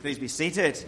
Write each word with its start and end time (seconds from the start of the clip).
Please 0.00 0.18
be 0.18 0.28
seated. 0.28 0.82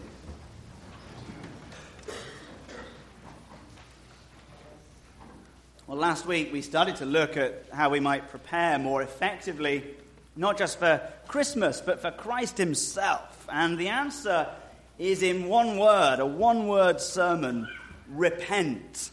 Well, 5.87 5.99
last 5.99 6.27
week 6.27 6.53
we 6.53 6.63
started 6.63 6.97
to 6.97 7.05
look 7.05 7.37
at 7.37 7.67
how 7.73 7.91
we 7.91 8.01
might 8.01 8.31
prepare 8.31 8.79
more 8.79 9.03
effectively, 9.03 9.85
not 10.35 10.59
just 10.59 10.79
for 10.79 11.01
Christmas, 11.29 11.81
but 11.81 12.01
for 12.01 12.11
Christ 12.11 12.59
Himself. 12.59 13.47
And 13.51 13.79
the 13.79 13.89
answer 13.89 14.49
is 14.99 15.23
in 15.23 15.47
one 15.47 15.79
word, 15.79 16.19
a 16.19 16.27
one 16.27 16.67
word 16.67 17.01
sermon 17.01 17.69
repent. 18.09 19.11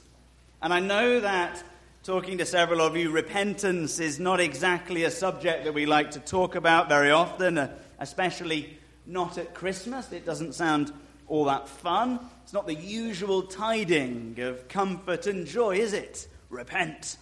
And 0.62 0.74
I 0.74 0.80
know 0.80 1.20
that 1.20 1.62
talking 2.04 2.40
to 2.40 2.46
several 2.46 2.82
of 2.82 2.96
you, 2.96 3.12
repentance 3.12 4.00
is 4.00 4.20
not 4.20 4.40
exactly 4.40 5.04
a 5.04 5.12
subject 5.12 5.66
that 5.66 5.74
we 5.74 5.86
like 5.86 6.12
to 6.12 6.20
talk 6.20 6.56
about 6.56 6.90
very 6.90 7.12
often, 7.12 7.70
especially 8.00 8.80
not 9.06 9.38
at 9.38 9.54
Christmas. 9.54 10.12
It 10.12 10.26
doesn't 10.26 10.56
sound 10.56 10.92
all 11.28 11.46
that 11.46 11.68
fun. 11.68 12.20
It's 12.44 12.54
not 12.54 12.68
the 12.68 12.76
usual 12.76 13.44
tiding 13.44 14.40
of 14.40 14.68
comfort 14.68 15.28
and 15.28 15.48
joy, 15.48 15.78
is 15.78 15.94
it? 15.94 16.28
Repent. 16.50 17.18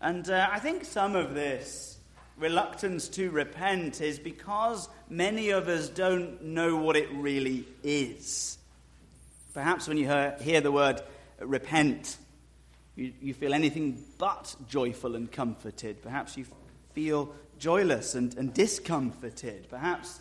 And 0.00 0.28
uh, 0.30 0.48
I 0.50 0.58
think 0.58 0.84
some 0.84 1.14
of 1.14 1.34
this 1.34 1.98
reluctance 2.38 3.08
to 3.08 3.30
repent 3.30 4.00
is 4.00 4.18
because 4.18 4.88
many 5.10 5.50
of 5.50 5.68
us 5.68 5.88
don't 5.88 6.42
know 6.42 6.76
what 6.76 6.96
it 6.96 7.08
really 7.12 7.66
is. 7.82 8.56
Perhaps 9.52 9.86
when 9.88 9.98
you 9.98 10.06
hear, 10.06 10.36
hear 10.40 10.60
the 10.60 10.72
word 10.72 11.02
repent, 11.40 12.16
you, 12.96 13.12
you 13.20 13.34
feel 13.34 13.52
anything 13.52 14.02
but 14.16 14.54
joyful 14.68 15.16
and 15.16 15.30
comforted. 15.30 16.00
Perhaps 16.02 16.36
you 16.36 16.46
feel 16.94 17.34
joyless 17.58 18.14
and, 18.14 18.36
and 18.38 18.54
discomforted. 18.54 19.68
Perhaps 19.68 20.20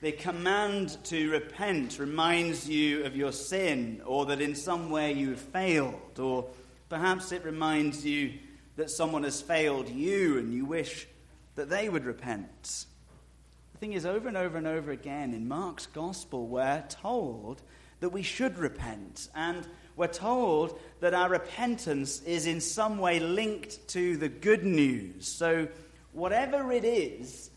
the 0.00 0.12
command 0.12 0.96
to 1.04 1.30
repent 1.30 1.98
reminds 1.98 2.68
you 2.68 3.04
of 3.04 3.16
your 3.16 3.32
sin 3.32 4.00
or 4.06 4.26
that 4.26 4.40
in 4.40 4.54
some 4.54 4.90
way 4.90 5.12
you 5.12 5.30
have 5.30 5.40
failed. 5.40 6.18
Or 6.18 6.46
perhaps 6.88 7.32
it 7.32 7.44
reminds 7.44 8.04
you 8.04 8.34
that 8.76 8.90
someone 8.90 9.24
has 9.24 9.42
failed 9.42 9.88
you 9.88 10.38
and 10.38 10.54
you 10.54 10.64
wish 10.64 11.08
that 11.56 11.68
they 11.68 11.88
would 11.88 12.04
repent. 12.04 12.86
The 13.72 13.78
thing 13.78 13.92
is, 13.92 14.06
over 14.06 14.28
and 14.28 14.36
over 14.36 14.56
and 14.56 14.68
over 14.68 14.92
again 14.92 15.34
in 15.34 15.48
Mark's 15.48 15.86
gospel, 15.86 16.46
we're 16.46 16.84
told 16.88 17.60
that 17.98 18.10
we 18.10 18.22
should 18.22 18.56
repent. 18.56 19.28
And 19.34 19.66
we're 19.96 20.06
told 20.06 20.78
that 21.00 21.12
our 21.12 21.28
repentance 21.28 22.22
is 22.22 22.46
in 22.46 22.60
some 22.60 22.98
way 22.98 23.18
linked 23.18 23.88
to 23.88 24.16
the 24.16 24.28
good 24.28 24.64
news. 24.64 25.26
So, 25.26 25.66
whatever 26.12 26.70
it 26.70 26.84
is, 26.84 27.50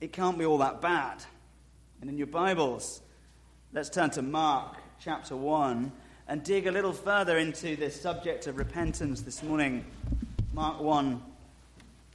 it 0.00 0.14
can't 0.14 0.38
be 0.38 0.46
all 0.46 0.58
that 0.58 0.80
bad. 0.80 1.22
And 2.00 2.10
in 2.10 2.18
your 2.18 2.26
Bibles, 2.26 3.00
let's 3.72 3.88
turn 3.88 4.10
to 4.10 4.22
Mark 4.22 4.76
chapter 5.00 5.34
1 5.34 5.90
and 6.28 6.42
dig 6.42 6.66
a 6.66 6.70
little 6.70 6.92
further 6.92 7.38
into 7.38 7.74
this 7.74 7.98
subject 7.98 8.46
of 8.46 8.58
repentance 8.58 9.22
this 9.22 9.42
morning. 9.42 9.84
Mark 10.52 10.80
1, 10.80 11.22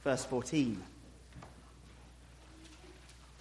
verse 0.04 0.24
14. 0.24 0.80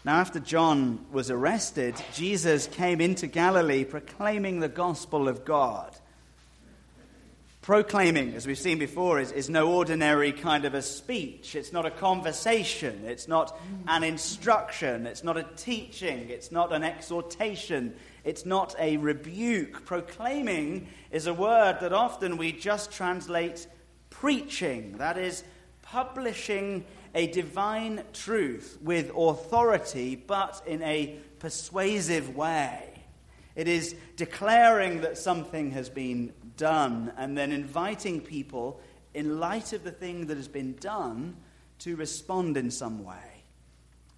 Now, 0.04 0.16
after 0.16 0.40
John 0.40 1.06
was 1.12 1.30
arrested, 1.30 1.96
Jesus 2.14 2.66
came 2.66 3.00
into 3.00 3.28
Galilee 3.28 3.84
proclaiming 3.84 4.60
the 4.60 4.68
gospel 4.68 5.28
of 5.28 5.46
God 5.46 5.96
Proclaiming, 7.62 8.34
as 8.34 8.48
we've 8.48 8.58
seen 8.58 8.80
before, 8.80 9.20
is, 9.20 9.32
is 9.32 9.48
no 9.48 9.72
ordinary 9.72 10.32
kind 10.32 10.66
of 10.66 10.74
a 10.74 10.82
speech. 10.82 11.56
It's 11.56 11.72
not 11.72 11.86
a 11.86 11.92
conversation. 11.92 13.04
It's 13.06 13.28
not 13.28 13.56
an 13.88 14.04
instruction. 14.04 15.06
It's 15.06 15.24
not 15.24 15.38
a 15.38 15.44
teaching. 15.58 16.30
It's 16.30 16.52
not 16.52 16.74
an 16.74 16.84
exhortation. 16.84 17.94
It's 18.24 18.48
not 18.48 18.76
a 18.80 18.98
rebuke. 18.98 19.86
Proclaiming 19.86 20.88
is 21.12 21.28
a 21.28 21.36
word 21.36 21.78
that 21.82 21.94
often 21.94 22.38
we 22.38 22.52
just 22.52 22.92
translate 22.92 23.68
preaching. 24.10 24.98
That 24.98 25.20
is, 25.20 25.44
publishing 25.84 26.86
a 27.14 27.28
divine 27.28 28.04
truth 28.14 28.78
with 28.82 29.12
authority, 29.16 30.16
but 30.16 30.62
in 30.66 30.82
a 30.82 31.20
persuasive 31.40 32.36
way. 32.36 32.91
It 33.56 33.68
is 33.68 33.96
declaring 34.16 35.02
that 35.02 35.18
something 35.18 35.72
has 35.72 35.90
been 35.90 36.34
done 36.58 37.12
and 37.18 37.38
then 37.38 37.52
inviting 37.52 38.22
people, 38.22 38.80
in 39.14 39.40
light 39.40 39.74
of 39.74 39.84
the 39.84 39.92
thing 39.92 40.28
that 40.28 40.38
has 40.38 40.48
been 40.48 40.74
done, 40.76 41.36
to 41.80 41.96
respond 41.96 42.58
in 42.58 42.72
some 42.72 43.04
way. 43.04 43.44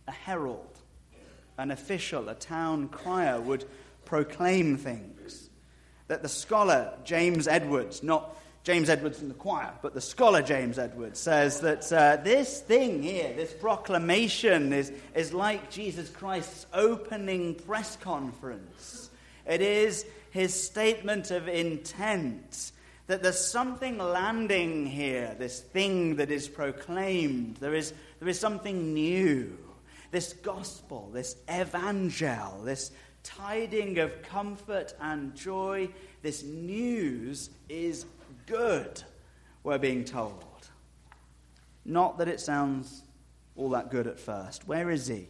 A 0.08 0.12
herald, 0.12 0.78
an 1.58 1.72
official, 1.72 2.30
a 2.30 2.36
town 2.36 2.90
crier 2.90 3.40
would 3.40 3.66
proclaim 4.06 4.78
things. 4.78 5.50
That 6.08 6.22
the 6.22 6.30
scholar 6.30 6.94
James 7.06 7.48
Edwards, 7.48 8.04
not 8.04 8.38
James 8.64 8.90
Edwards 8.90 9.22
in 9.22 9.30
the 9.30 9.34
choir, 9.34 9.72
but 9.82 9.94
the 9.94 10.02
scholar 10.02 10.42
James 10.42 10.78
Edwards 10.78 11.20
says 11.20 11.62
that 11.62 11.92
uh, 11.92 12.18
this 12.18 12.62
thing 12.62 13.02
here, 13.02 13.34
this 13.34 13.54
proclamation, 13.54 14.72
is, 14.72 14.92
is 15.16 15.34
like 15.34 15.72
Jesus 15.72 16.10
Christ's 16.10 16.66
opening 16.74 17.56
press 17.56 17.96
conference. 17.98 19.10
It 19.46 19.62
is 19.62 20.06
his 20.32 20.54
statement 20.54 21.32
of 21.32 21.48
intent 21.48 22.72
that 23.08 23.22
there's 23.22 23.46
something 23.46 23.98
landing 23.98 24.86
here, 24.86 25.36
this 25.38 25.60
thing 25.60 26.16
that 26.16 26.32
is 26.32 26.48
proclaimed. 26.48 27.58
There 27.58 27.74
is, 27.74 27.94
there 28.20 28.30
is 28.30 28.40
something 28.40 28.94
new. 28.94 29.58
This 30.12 30.34
gospel, 30.34 31.10
this 31.12 31.36
evangel, 31.52 32.62
this 32.64 32.92
tiding 33.24 34.00
of 34.00 34.22
comfort 34.22 34.94
and 35.02 35.36
joy, 35.36 35.90
this 36.22 36.44
news 36.44 37.50
is 37.68 38.06
good, 38.46 39.04
we're 39.64 39.78
being 39.78 40.06
told. 40.06 40.46
Not 41.86 42.18
that 42.20 42.28
it 42.28 42.40
sounds 42.40 43.04
all 43.56 43.70
that 43.72 43.92
good 43.92 44.08
at 44.08 44.20
first. 44.20 44.68
Where 44.68 44.90
is 44.90 45.08
he? 45.08 45.28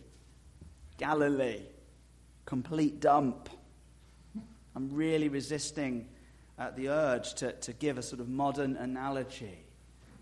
Galilee. 0.98 1.62
Complete 2.46 3.00
dump. 3.00 3.50
I'm 4.76 4.90
really 4.94 5.30
resisting 5.30 6.08
uh, 6.58 6.72
the 6.72 6.90
urge 6.90 7.34
to, 7.36 7.52
to 7.54 7.74
give 7.74 7.98
a 7.98 8.02
sort 8.04 8.20
of 8.22 8.30
modern 8.30 8.76
analogy 8.78 9.66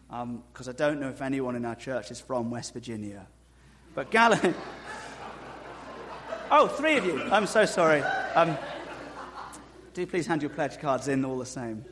because 0.09 0.67
um, 0.67 0.69
I 0.69 0.71
don't 0.73 0.99
know 0.99 1.07
if 1.07 1.21
anyone 1.21 1.55
in 1.55 1.63
our 1.63 1.75
church 1.75 2.11
is 2.11 2.19
from 2.19 2.51
West 2.51 2.73
Virginia. 2.73 3.27
But 3.95 4.11
Galilee. 4.11 4.53
oh, 6.51 6.67
three 6.67 6.97
of 6.97 7.05
you. 7.05 7.21
I'm 7.23 7.45
so 7.45 7.65
sorry. 7.65 8.01
Um, 8.35 8.57
do 9.93 10.05
please 10.05 10.27
hand 10.27 10.41
your 10.41 10.49
pledge 10.49 10.79
cards 10.79 11.07
in 11.07 11.23
all 11.23 11.37
the 11.37 11.45
same. 11.45 11.85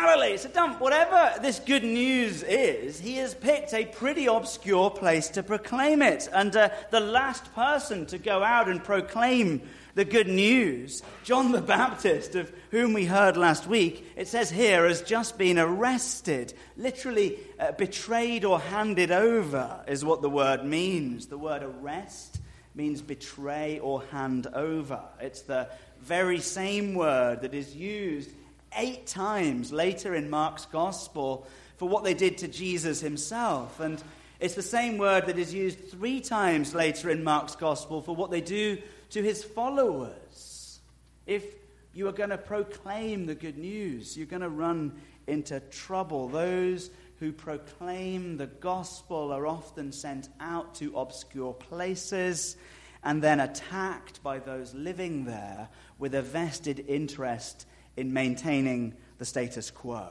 Galilee, 0.00 0.34
it's 0.34 0.44
a 0.44 0.48
dump. 0.48 0.80
Whatever 0.80 1.40
this 1.42 1.58
good 1.58 1.82
news 1.82 2.44
is, 2.44 3.00
he 3.00 3.16
has 3.16 3.34
picked 3.34 3.74
a 3.74 3.84
pretty 3.84 4.26
obscure 4.26 4.90
place 4.90 5.28
to 5.30 5.42
proclaim 5.42 6.02
it. 6.02 6.28
And 6.32 6.54
uh, 6.54 6.70
the 6.92 7.00
last 7.00 7.52
person 7.52 8.06
to 8.06 8.18
go 8.18 8.44
out 8.44 8.68
and 8.68 8.82
proclaim 8.82 9.60
the 9.96 10.04
good 10.04 10.28
news, 10.28 11.02
John 11.24 11.50
the 11.50 11.60
Baptist, 11.60 12.36
of 12.36 12.52
whom 12.70 12.92
we 12.92 13.06
heard 13.06 13.36
last 13.36 13.66
week, 13.66 14.06
it 14.14 14.28
says 14.28 14.50
here, 14.50 14.86
has 14.86 15.02
just 15.02 15.36
been 15.36 15.58
arrested. 15.58 16.54
Literally, 16.76 17.36
uh, 17.58 17.72
betrayed 17.72 18.44
or 18.44 18.60
handed 18.60 19.10
over 19.10 19.82
is 19.88 20.04
what 20.04 20.22
the 20.22 20.30
word 20.30 20.64
means. 20.64 21.26
The 21.26 21.38
word 21.38 21.64
arrest 21.64 22.40
means 22.72 23.02
betray 23.02 23.80
or 23.80 24.04
hand 24.12 24.46
over. 24.54 25.02
It's 25.20 25.42
the 25.42 25.68
very 26.00 26.38
same 26.38 26.94
word 26.94 27.42
that 27.42 27.52
is 27.52 27.74
used 27.74 28.30
eight 28.76 29.06
times 29.06 29.72
later 29.72 30.14
in 30.14 30.30
Mark's 30.30 30.66
gospel 30.66 31.46
for 31.76 31.88
what 31.88 32.04
they 32.04 32.14
did 32.14 32.38
to 32.38 32.48
Jesus 32.48 33.00
himself. 33.00 33.80
And 33.80 34.02
it's 34.40 34.54
the 34.54 34.62
same 34.62 34.98
word 34.98 35.26
that 35.26 35.38
is 35.38 35.54
used 35.54 35.90
three 35.90 36.20
times 36.20 36.74
later 36.74 37.10
in 37.10 37.24
Mark's 37.24 37.56
gospel 37.56 38.00
for 38.00 38.14
what 38.14 38.30
they 38.30 38.40
do 38.40 38.78
to 39.10 39.22
his 39.22 39.42
followers. 39.42 40.80
If 41.26 41.44
you 41.92 42.08
are 42.08 42.12
going 42.12 42.30
to 42.30 42.38
proclaim 42.38 43.26
the 43.26 43.34
good 43.34 43.58
news, 43.58 44.16
you're 44.16 44.26
going 44.26 44.42
to 44.42 44.48
run 44.48 45.00
into 45.26 45.60
trouble. 45.60 46.28
Those 46.28 46.90
who 47.18 47.32
proclaim 47.32 48.36
the 48.36 48.46
gospel 48.46 49.32
are 49.32 49.46
often 49.46 49.92
sent 49.92 50.28
out 50.40 50.76
to 50.76 50.96
obscure 50.96 51.52
places 51.52 52.56
and 53.02 53.22
then 53.22 53.40
attacked 53.40 54.22
by 54.22 54.38
those 54.38 54.74
living 54.74 55.24
there 55.24 55.68
with 55.98 56.14
a 56.14 56.22
vested 56.22 56.84
interest 56.88 57.66
in 57.98 58.12
maintaining 58.12 58.94
the 59.18 59.24
status 59.24 59.70
quo. 59.70 60.08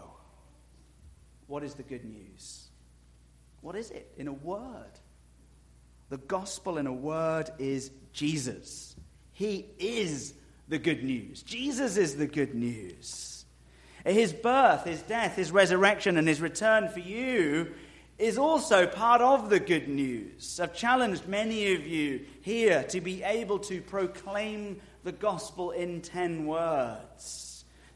What 1.47 1.63
is 1.63 1.75
the 1.75 1.83
good 1.83 2.03
news? 2.03 2.67
What 3.61 3.75
is 3.75 3.89
it 3.91 4.11
in 4.17 4.27
a 4.27 4.33
word? 4.33 4.91
The 6.09 6.17
gospel 6.17 6.77
in 6.77 6.85
a 6.85 6.93
word 6.93 7.49
is 7.57 7.91
Jesus. 8.11 8.95
He 9.31 9.65
is 9.79 10.33
the 10.67 10.77
good 10.77 11.03
news. 11.03 11.43
Jesus 11.43 11.95
is 11.97 12.17
the 12.17 12.27
good 12.27 12.53
news. 12.53 13.45
His 14.05 14.33
birth, 14.33 14.83
his 14.85 15.01
death, 15.01 15.35
his 15.35 15.51
resurrection, 15.51 16.17
and 16.17 16.27
his 16.27 16.41
return 16.41 16.89
for 16.89 16.99
you 16.99 17.73
is 18.17 18.37
also 18.37 18.87
part 18.87 19.21
of 19.21 19.49
the 19.49 19.59
good 19.59 19.87
news. 19.87 20.59
I've 20.59 20.73
challenged 20.73 21.27
many 21.27 21.73
of 21.73 21.85
you 21.85 22.25
here 22.41 22.83
to 22.83 22.99
be 22.99 23.23
able 23.23 23.59
to 23.59 23.81
proclaim 23.81 24.81
the 25.03 25.11
gospel 25.11 25.71
in 25.71 26.01
10 26.01 26.45
words. 26.45 27.46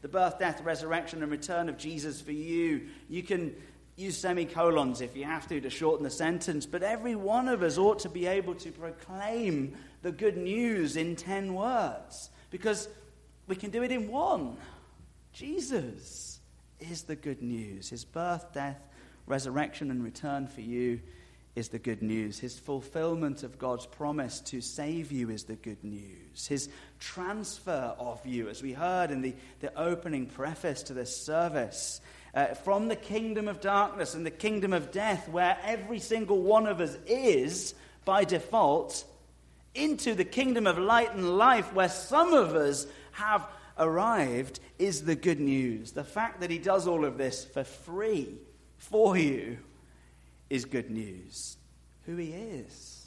The 0.02 0.08
birth, 0.08 0.38
death, 0.38 0.60
resurrection, 0.62 1.22
and 1.22 1.32
return 1.32 1.68
of 1.68 1.78
Jesus 1.78 2.20
for 2.20 2.32
you. 2.32 2.88
You 3.08 3.22
can 3.22 3.54
use 3.96 4.16
semicolons 4.16 5.00
if 5.00 5.16
you 5.16 5.24
have 5.24 5.46
to 5.48 5.60
to 5.60 5.70
shorten 5.70 6.04
the 6.04 6.10
sentence, 6.10 6.66
but 6.66 6.82
every 6.82 7.14
one 7.14 7.48
of 7.48 7.62
us 7.62 7.78
ought 7.78 8.00
to 8.00 8.08
be 8.08 8.26
able 8.26 8.54
to 8.56 8.70
proclaim 8.72 9.76
the 10.02 10.12
good 10.12 10.36
news 10.36 10.96
in 10.96 11.14
10 11.14 11.54
words 11.54 12.30
because 12.50 12.88
we 13.46 13.56
can 13.56 13.70
do 13.70 13.82
it 13.82 13.92
in 13.92 14.08
one. 14.08 14.56
Jesus 15.32 16.40
is 16.80 17.02
the 17.02 17.16
good 17.16 17.42
news. 17.42 17.88
His 17.88 18.04
birth, 18.04 18.52
death, 18.52 18.80
resurrection, 19.26 19.90
and 19.90 20.02
return 20.02 20.46
for 20.46 20.60
you 20.62 21.00
is 21.54 21.68
the 21.68 21.78
good 21.78 22.02
news. 22.02 22.38
His 22.38 22.58
fulfillment 22.58 23.42
of 23.42 23.58
God's 23.58 23.86
promise 23.86 24.40
to 24.40 24.60
save 24.60 25.12
you 25.12 25.30
is 25.30 25.44
the 25.44 25.56
good 25.56 25.82
news. 25.84 26.46
His 26.46 26.68
transfer 26.98 27.94
of 27.98 28.24
you, 28.24 28.48
as 28.48 28.62
we 28.62 28.72
heard 28.72 29.10
in 29.10 29.20
the, 29.20 29.34
the 29.60 29.78
opening 29.78 30.26
preface 30.26 30.82
to 30.84 30.94
this 30.94 31.14
service, 31.14 32.00
uh, 32.34 32.46
from 32.54 32.88
the 32.88 32.96
kingdom 32.96 33.48
of 33.48 33.60
darkness 33.60 34.14
and 34.14 34.24
the 34.24 34.30
kingdom 34.30 34.72
of 34.72 34.90
death, 34.90 35.28
where 35.28 35.58
every 35.62 35.98
single 35.98 36.40
one 36.40 36.66
of 36.66 36.80
us 36.80 36.96
is 37.06 37.74
by 38.06 38.24
default, 38.24 39.04
into 39.74 40.14
the 40.14 40.24
kingdom 40.24 40.66
of 40.66 40.78
light 40.78 41.14
and 41.14 41.36
life, 41.36 41.72
where 41.74 41.88
some 41.88 42.32
of 42.32 42.54
us 42.54 42.86
have 43.12 43.46
arrived, 43.78 44.58
is 44.78 45.02
the 45.02 45.14
good 45.14 45.40
news. 45.40 45.92
The 45.92 46.04
fact 46.04 46.40
that 46.40 46.50
he 46.50 46.58
does 46.58 46.86
all 46.86 47.04
of 47.04 47.18
this 47.18 47.44
for 47.44 47.64
free 47.64 48.36
for 48.78 49.16
you 49.16 49.58
is 50.52 50.66
good 50.66 50.90
news. 50.90 51.56
Who 52.04 52.16
he 52.16 52.32
is 52.32 53.06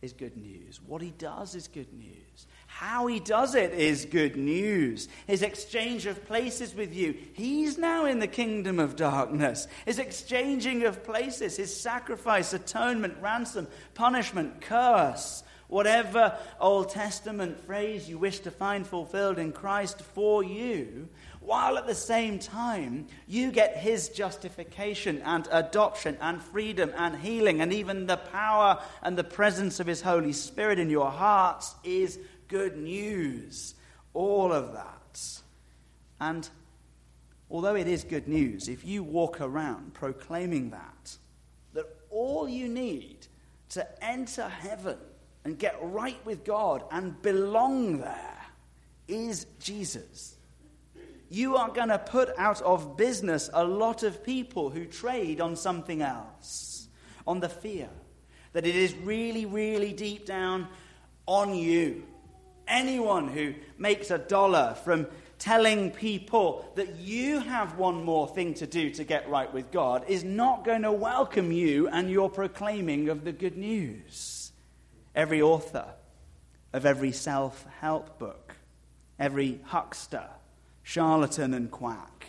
is 0.00 0.12
good 0.12 0.36
news. 0.36 0.80
What 0.86 1.02
he 1.02 1.10
does 1.10 1.56
is 1.56 1.66
good 1.66 1.92
news. 1.92 2.46
How 2.68 3.08
he 3.08 3.18
does 3.18 3.56
it 3.56 3.72
is 3.72 4.04
good 4.04 4.36
news. 4.36 5.08
His 5.26 5.42
exchange 5.42 6.06
of 6.06 6.24
places 6.26 6.76
with 6.76 6.94
you. 6.94 7.16
He's 7.32 7.78
now 7.78 8.04
in 8.04 8.20
the 8.20 8.28
kingdom 8.28 8.78
of 8.78 8.94
darkness. 8.94 9.66
His 9.86 9.98
exchanging 9.98 10.84
of 10.84 11.02
places, 11.02 11.56
his 11.56 11.74
sacrifice, 11.74 12.52
atonement, 12.52 13.16
ransom, 13.20 13.66
punishment, 13.94 14.60
curse, 14.60 15.42
whatever 15.66 16.38
Old 16.60 16.90
Testament 16.90 17.58
phrase 17.66 18.08
you 18.08 18.18
wish 18.18 18.38
to 18.40 18.52
find 18.52 18.86
fulfilled 18.86 19.40
in 19.40 19.50
Christ 19.50 20.00
for 20.00 20.44
you, 20.44 21.08
while 21.48 21.78
at 21.78 21.86
the 21.86 21.94
same 21.94 22.38
time 22.38 23.06
you 23.26 23.50
get 23.50 23.74
his 23.74 24.10
justification 24.10 25.22
and 25.22 25.48
adoption 25.50 26.14
and 26.20 26.42
freedom 26.42 26.92
and 26.94 27.16
healing 27.16 27.62
and 27.62 27.72
even 27.72 28.06
the 28.06 28.18
power 28.18 28.78
and 29.02 29.16
the 29.16 29.24
presence 29.24 29.80
of 29.80 29.86
his 29.86 30.02
Holy 30.02 30.34
Spirit 30.34 30.78
in 30.78 30.90
your 30.90 31.10
hearts 31.10 31.74
is 31.82 32.18
good 32.48 32.76
news. 32.76 33.74
All 34.12 34.52
of 34.52 34.74
that. 34.74 35.40
And 36.20 36.46
although 37.50 37.76
it 37.76 37.88
is 37.88 38.04
good 38.04 38.28
news, 38.28 38.68
if 38.68 38.84
you 38.84 39.02
walk 39.02 39.40
around 39.40 39.94
proclaiming 39.94 40.68
that, 40.72 41.16
that 41.72 41.86
all 42.10 42.46
you 42.46 42.68
need 42.68 43.26
to 43.70 44.04
enter 44.04 44.46
heaven 44.46 44.98
and 45.46 45.58
get 45.58 45.78
right 45.80 46.22
with 46.26 46.44
God 46.44 46.84
and 46.90 47.22
belong 47.22 48.00
there 48.00 48.44
is 49.08 49.46
Jesus 49.60 50.34
you 51.28 51.56
are 51.56 51.70
going 51.70 51.88
to 51.88 51.98
put 51.98 52.30
out 52.38 52.62
of 52.62 52.96
business 52.96 53.50
a 53.52 53.64
lot 53.64 54.02
of 54.02 54.24
people 54.24 54.70
who 54.70 54.84
trade 54.86 55.40
on 55.40 55.56
something 55.56 56.02
else, 56.02 56.88
on 57.26 57.40
the 57.40 57.48
fear 57.48 57.88
that 58.52 58.66
it 58.66 58.74
is 58.74 58.94
really, 58.94 59.46
really 59.46 59.92
deep 59.92 60.26
down 60.26 60.68
on 61.26 61.54
you. 61.54 62.02
Anyone 62.66 63.28
who 63.28 63.54
makes 63.76 64.10
a 64.10 64.18
dollar 64.18 64.76
from 64.84 65.06
telling 65.38 65.90
people 65.90 66.70
that 66.74 66.96
you 66.96 67.38
have 67.38 67.78
one 67.78 68.04
more 68.04 68.26
thing 68.26 68.54
to 68.54 68.66
do 68.66 68.90
to 68.90 69.04
get 69.04 69.28
right 69.28 69.52
with 69.52 69.70
God 69.70 70.04
is 70.08 70.24
not 70.24 70.64
going 70.64 70.82
to 70.82 70.92
welcome 70.92 71.52
you 71.52 71.88
and 71.88 72.10
your 72.10 72.28
proclaiming 72.28 73.08
of 73.08 73.24
the 73.24 73.32
good 73.32 73.56
news. 73.56 74.52
Every 75.14 75.40
author 75.40 75.86
of 76.72 76.84
every 76.84 77.12
self 77.12 77.64
help 77.80 78.18
book, 78.18 78.54
every 79.18 79.60
huckster, 79.64 80.28
charlatan 80.88 81.52
and 81.52 81.70
quack, 81.70 82.28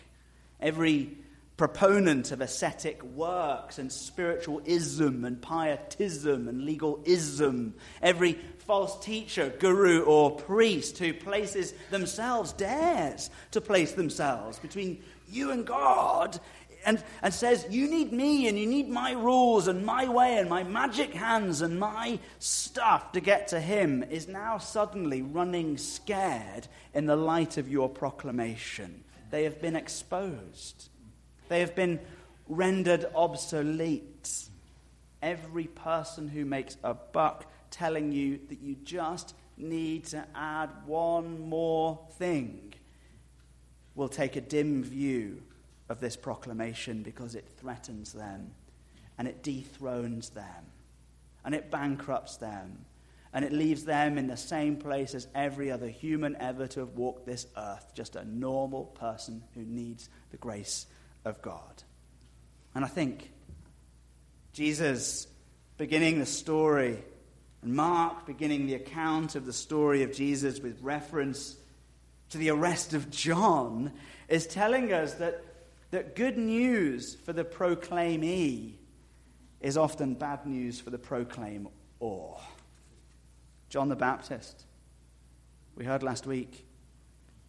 every 0.60 1.18
proponent 1.56 2.34
of 2.34 2.42
ascetic 2.42 3.02
works 3.04 3.80
and 3.80 3.90
spiritualism 3.90 5.24
and 5.24 5.42
pietism 5.42 6.50
and 6.50 6.66
legalism, 6.66 7.74
every 8.02 8.34
false 8.58 9.00
teacher, 9.00 9.54
guru, 9.60 10.02
or 10.02 10.36
priest 10.36 10.98
who 10.98 11.14
places 11.14 11.74
themselves, 11.90 12.52
dares 12.52 13.30
to 13.52 13.62
place 13.62 13.94
themselves 13.94 14.60
between 14.60 15.02
you 15.32 15.52
and 15.52 15.66
God 15.66 16.38
and, 16.90 17.04
and 17.22 17.34
says, 17.34 17.68
You 17.70 17.88
need 17.88 18.12
me 18.12 18.48
and 18.48 18.58
you 18.58 18.66
need 18.66 18.90
my 18.90 19.12
rules 19.12 19.68
and 19.68 19.86
my 19.86 20.08
way 20.08 20.38
and 20.38 20.50
my 20.50 20.64
magic 20.64 21.14
hands 21.14 21.62
and 21.62 21.80
my 21.80 22.20
stuff 22.40 23.12
to 23.12 23.22
get 23.22 23.48
to 23.50 23.60
Him, 23.60 24.04
is 24.04 24.28
now 24.28 24.58
suddenly 24.58 25.22
running 25.22 25.78
scared 25.78 26.68
in 26.96 27.06
the 27.06 27.16
light 27.16 27.58
of 27.58 27.70
your 27.70 27.90
proclamation. 27.90 29.04
They 29.30 29.44
have 29.44 29.62
been 29.62 29.76
exposed, 29.76 30.90
they 31.48 31.60
have 31.60 31.76
been 31.76 32.00
rendered 32.48 33.06
obsolete. 33.16 34.46
Every 35.22 35.66
person 35.66 36.30
who 36.30 36.46
makes 36.46 36.78
a 36.82 36.94
buck 36.94 37.46
telling 37.72 38.14
you 38.14 38.40
that 38.48 38.62
you 38.62 38.78
just 38.84 39.36
need 39.58 40.06
to 40.06 40.26
add 40.34 40.70
one 40.86 41.50
more 41.50 42.00
thing 42.18 42.74
will 43.96 44.08
take 44.08 44.38
a 44.38 44.42
dim 44.42 44.82
view 44.82 45.44
of 45.90 46.00
this 46.00 46.16
proclamation 46.16 47.04
because 47.04 47.36
it 47.36 47.48
threatens 47.58 48.14
them 48.14 48.52
and 49.18 49.28
it 49.28 49.44
dethrones 49.44 50.30
them 50.30 50.72
and 51.44 51.54
it 51.56 51.72
bankrupts 51.72 52.38
them 52.38 52.86
and 53.34 53.46
it 53.46 53.52
leaves 53.52 53.86
them 53.86 54.18
in 54.18 54.28
the 54.28 54.38
same 54.38 54.78
place 54.78 55.14
as 55.14 55.28
every 55.36 55.72
other 55.72 55.88
human 55.88 56.36
ever 56.40 56.68
to 56.68 56.80
have 56.80 56.96
walked 56.96 57.26
this 57.26 57.46
earth, 57.58 57.92
just 57.94 58.16
a 58.16 58.26
normal 58.26 58.86
person 58.86 59.44
who 59.54 59.62
needs 59.62 60.10
the 60.32 60.38
grace 60.38 60.88
of 61.26 61.42
God. 61.42 61.84
And 62.74 62.84
I 62.84 62.88
think 62.88 63.32
Jesus 64.54 65.28
beginning 65.78 66.20
the 66.20 66.26
story 66.26 66.98
and 67.62 67.74
Mark 67.74 68.26
beginning 68.26 68.66
the 68.66 68.76
account 68.76 69.36
of 69.36 69.46
the 69.46 69.54
story 69.54 70.04
of 70.04 70.14
Jesus 70.14 70.60
with 70.60 70.82
reference 70.82 71.56
to 72.30 72.38
the 72.38 72.50
arrest 72.50 72.94
of 72.94 73.10
John 73.10 73.92
is 74.28 74.48
telling 74.48 74.94
us 74.94 75.16
that 75.16 75.44
that 75.92 76.16
good 76.16 76.38
news 76.38 77.16
for 77.16 77.34
the 77.34 77.44
proclaimee 77.44 78.76
is 79.62 79.78
often 79.78 80.14
bad 80.14 80.46
news 80.46 80.80
for 80.80 80.90
the 80.90 80.98
proclaimer. 80.98 81.72
Or 82.00 82.40
John 83.70 83.90
the 83.90 83.96
Baptist, 83.96 84.66
we 85.76 85.86
heard 85.86 86.04
last 86.04 86.26
week, 86.26 86.66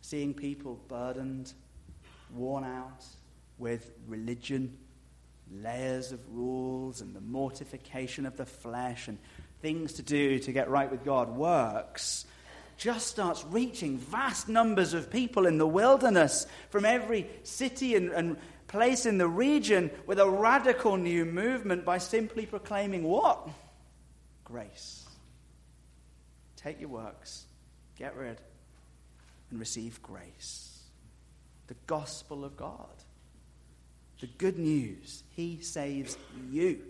seeing 0.00 0.34
people 0.34 0.80
burdened, 0.88 1.52
worn 2.34 2.64
out 2.64 3.04
with 3.58 3.92
religion, 4.06 4.76
layers 5.52 6.12
of 6.12 6.20
rules, 6.30 7.00
and 7.00 7.14
the 7.14 7.20
mortification 7.20 8.26
of 8.26 8.36
the 8.36 8.46
flesh, 8.46 9.08
and 9.08 9.18
things 9.60 9.94
to 9.94 10.02
do 10.02 10.38
to 10.38 10.52
get 10.52 10.70
right 10.70 10.90
with 10.90 11.04
God, 11.04 11.28
works 11.28 12.24
just 12.80 13.08
starts 13.08 13.44
reaching 13.50 13.98
vast 13.98 14.48
numbers 14.48 14.94
of 14.94 15.10
people 15.10 15.46
in 15.46 15.58
the 15.58 15.66
wilderness 15.66 16.46
from 16.70 16.86
every 16.86 17.28
city 17.42 17.94
and, 17.94 18.10
and 18.10 18.38
place 18.68 19.04
in 19.04 19.18
the 19.18 19.28
region 19.28 19.90
with 20.06 20.18
a 20.18 20.28
radical 20.28 20.96
new 20.96 21.26
movement 21.26 21.84
by 21.84 21.98
simply 21.98 22.46
proclaiming 22.46 23.02
what? 23.02 23.50
Grace. 24.44 25.06
Take 26.56 26.80
your 26.80 26.88
works, 26.88 27.44
get 27.98 28.16
rid, 28.16 28.40
and 29.50 29.60
receive 29.60 30.00
grace. 30.00 30.80
The 31.66 31.76
gospel 31.86 32.46
of 32.46 32.56
God. 32.56 32.88
The 34.20 34.26
good 34.38 34.58
news. 34.58 35.22
He 35.36 35.60
saves 35.60 36.16
you. 36.50 36.80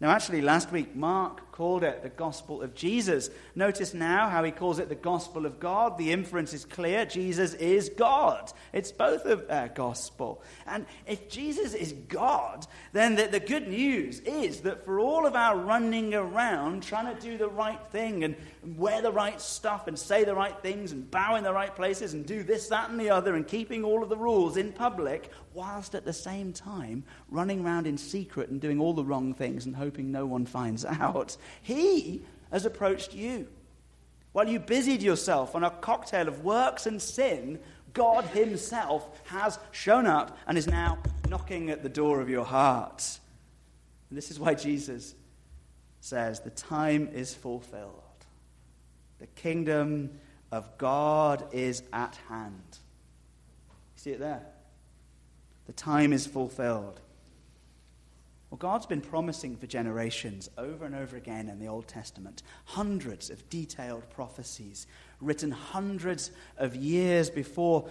Now, 0.00 0.10
actually, 0.10 0.42
last 0.42 0.72
week, 0.72 0.96
Mark 0.96 1.52
called 1.54 1.84
it 1.84 2.02
the 2.02 2.08
gospel 2.08 2.62
of 2.62 2.74
Jesus. 2.74 3.30
Notice 3.54 3.94
now 3.94 4.28
how 4.28 4.42
he 4.42 4.50
calls 4.50 4.80
it 4.80 4.88
the 4.88 4.96
gospel 4.96 5.46
of 5.46 5.60
God. 5.60 5.96
The 5.96 6.10
inference 6.10 6.52
is 6.52 6.64
clear 6.64 7.06
Jesus 7.06 7.54
is 7.54 7.90
God. 7.90 8.52
It's 8.72 8.90
both 8.90 9.24
a 9.24 9.48
uh, 9.48 9.68
gospel. 9.68 10.42
And 10.66 10.84
if 11.06 11.28
Jesus 11.28 11.72
is 11.72 11.92
God, 12.08 12.66
then 12.92 13.14
the, 13.14 13.28
the 13.28 13.38
good 13.38 13.68
news 13.68 14.18
is 14.18 14.62
that 14.62 14.84
for 14.84 14.98
all 14.98 15.26
of 15.26 15.36
our 15.36 15.56
running 15.56 16.12
around 16.12 16.82
trying 16.82 17.14
to 17.14 17.20
do 17.20 17.38
the 17.38 17.48
right 17.48 17.80
thing 17.92 18.24
and 18.24 18.34
wear 18.76 19.00
the 19.00 19.12
right 19.12 19.40
stuff 19.40 19.86
and 19.86 19.96
say 19.96 20.24
the 20.24 20.34
right 20.34 20.58
things 20.60 20.90
and 20.90 21.08
bow 21.08 21.36
in 21.36 21.44
the 21.44 21.52
right 21.52 21.76
places 21.76 22.14
and 22.14 22.26
do 22.26 22.42
this, 22.42 22.66
that, 22.66 22.90
and 22.90 22.98
the 22.98 23.10
other 23.10 23.36
and 23.36 23.46
keeping 23.46 23.84
all 23.84 24.02
of 24.02 24.08
the 24.08 24.16
rules 24.16 24.56
in 24.56 24.72
public, 24.72 25.30
whilst 25.52 25.94
at 25.94 26.04
the 26.04 26.12
same 26.12 26.52
time 26.52 27.04
running 27.30 27.64
around 27.64 27.86
in 27.86 27.96
secret 27.96 28.50
and 28.50 28.60
doing 28.60 28.80
all 28.80 28.92
the 28.92 29.04
wrong 29.04 29.32
things 29.32 29.66
and 29.66 29.76
hoping 29.84 30.10
no 30.10 30.24
one 30.24 30.46
finds 30.46 30.84
out. 31.00 31.36
He 31.60 32.22
has 32.50 32.64
approached 32.64 33.14
you. 33.14 33.48
While 34.32 34.48
you 34.48 34.58
busied 34.58 35.02
yourself 35.02 35.54
on 35.54 35.62
a 35.62 35.70
cocktail 35.70 36.26
of 36.26 36.42
works 36.44 36.86
and 36.86 37.00
sin, 37.00 37.60
God 37.92 38.24
Himself 38.24 39.20
has 39.26 39.58
shown 39.70 40.06
up 40.06 40.36
and 40.46 40.58
is 40.58 40.66
now 40.66 40.98
knocking 41.28 41.70
at 41.70 41.82
the 41.82 41.88
door 41.88 42.20
of 42.20 42.28
your 42.28 42.44
heart. 42.44 43.18
And 44.08 44.16
this 44.16 44.30
is 44.30 44.40
why 44.40 44.54
Jesus 44.54 45.14
says, 46.00 46.40
The 46.40 46.50
time 46.50 47.10
is 47.12 47.34
fulfilled. 47.34 48.00
The 49.18 49.26
kingdom 49.28 50.18
of 50.50 50.78
God 50.78 51.46
is 51.52 51.82
at 51.92 52.18
hand. 52.28 52.78
See 53.96 54.10
it 54.10 54.18
there? 54.18 54.46
The 55.66 55.72
time 55.72 56.12
is 56.12 56.26
fulfilled. 56.26 57.00
Well, 58.54 58.70
God's 58.70 58.86
been 58.86 59.00
promising 59.00 59.56
for 59.56 59.66
generations 59.66 60.48
over 60.56 60.84
and 60.84 60.94
over 60.94 61.16
again 61.16 61.48
in 61.48 61.58
the 61.58 61.66
Old 61.66 61.88
Testament 61.88 62.44
hundreds 62.66 63.28
of 63.28 63.50
detailed 63.50 64.08
prophecies 64.10 64.86
written 65.20 65.50
hundreds 65.50 66.30
of 66.56 66.76
years 66.76 67.30
before 67.30 67.88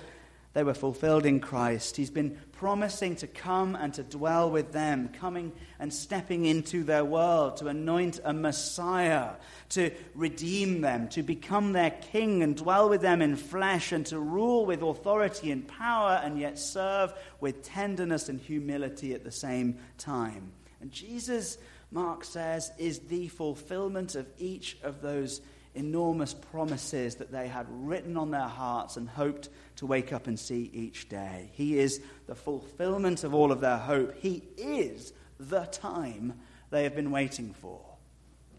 they 0.54 0.64
were 0.64 0.76
fulfilled 0.76 1.26
in 1.26 1.40
Christ. 1.40 1.98
He's 1.98 2.12
been 2.12 2.38
promising 2.52 3.16
to 3.18 3.28
come 3.28 3.76
and 3.76 3.94
to 3.96 4.04
dwell 4.04 4.52
with 4.52 4.72
them, 4.72 5.10
coming 5.10 5.52
and 5.80 5.92
stepping 5.92 6.46
into 6.46 6.84
their 6.84 7.04
world, 7.04 7.58
to 7.58 7.68
anoint 7.68 8.20
a 8.24 8.34
Messiah, 8.34 9.32
to 9.70 9.92
redeem 10.14 10.82
them, 10.82 11.08
to 11.10 11.24
become 11.24 11.74
their 11.74 11.90
king 11.90 12.44
and 12.44 12.56
dwell 12.56 12.88
with 12.88 13.02
them 13.02 13.22
in 13.22 13.36
flesh, 13.36 13.92
and 13.92 14.06
to 14.06 14.20
rule 14.20 14.66
with 14.66 14.84
authority 14.84 15.52
and 15.52 15.68
power, 15.68 16.22
and 16.24 16.40
yet 16.40 16.60
serve 16.60 17.14
with 17.40 17.64
tenderness 17.64 18.30
and 18.30 18.40
humility 18.40 19.14
at 19.14 19.24
the 19.24 19.32
same 19.32 19.80
time. 19.98 20.52
And 20.82 20.92
Jesus, 20.92 21.58
Mark 21.92 22.24
says, 22.24 22.72
is 22.78 23.00
the 23.00 23.28
fulfillment 23.28 24.14
of 24.14 24.28
each 24.38 24.78
of 24.84 25.02
those 25.02 25.42
enormous 25.76 26.34
promises 26.34 27.16
that 27.16 27.32
they 27.32 27.48
had 27.48 27.66
written 27.70 28.18
on 28.18 28.32
their 28.32 28.42
hearts 28.48 28.98
and 28.98 29.10
hoped 29.10 29.50
to 29.78 29.86
wake 29.86 30.14
up 30.14 30.28
and 30.28 30.40
see 30.40 30.70
each 30.74 31.10
day. 31.10 31.50
He 31.54 31.80
is 31.80 32.02
the 32.28 32.36
fulfillment 32.36 33.24
of 33.24 33.34
all 33.34 33.52
of 33.52 33.62
their 33.62 33.78
hope. 33.78 34.16
He 34.20 34.44
is 34.58 35.14
the 35.40 35.66
time 35.66 36.40
they 36.70 36.84
have 36.84 36.96
been 36.96 37.12
waiting 37.12 37.54
for. 37.54 37.82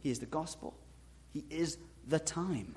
He 0.01 0.11
is 0.11 0.19
the 0.19 0.27
gospel. 0.27 0.75
He 1.33 1.45
is 1.51 1.79
the 2.07 2.19
time. 2.19 2.77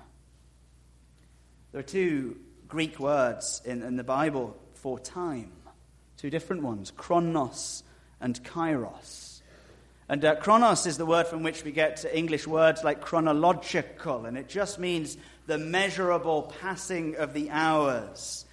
There 1.72 1.80
are 1.80 1.84
two 1.84 2.38
Greek 2.68 3.00
words 3.00 3.62
in, 3.66 3.82
in 3.84 3.98
the 3.98 4.04
Bible 4.04 4.58
for 4.74 5.00
time, 5.00 5.52
two 6.18 6.30
different 6.30 6.64
ones 6.64 6.92
chronos 6.92 7.84
and 8.20 8.42
kairos. 8.44 9.37
And 10.10 10.24
uh, 10.24 10.36
chronos 10.36 10.86
is 10.86 10.98
the 10.98 11.06
word 11.06 11.28
from 11.28 11.44
which 11.44 11.66
we 11.66 11.72
get 11.72 12.06
English 12.14 12.48
words 12.48 12.84
like 12.84 13.02
chronological, 13.02 14.26
and 14.26 14.38
it 14.38 14.48
just 14.48 14.80
means 14.80 15.18
the 15.48 15.58
measurable 15.58 16.54
passing 16.62 17.16
of 17.18 17.34
the 17.34 17.50
hours, 17.50 18.46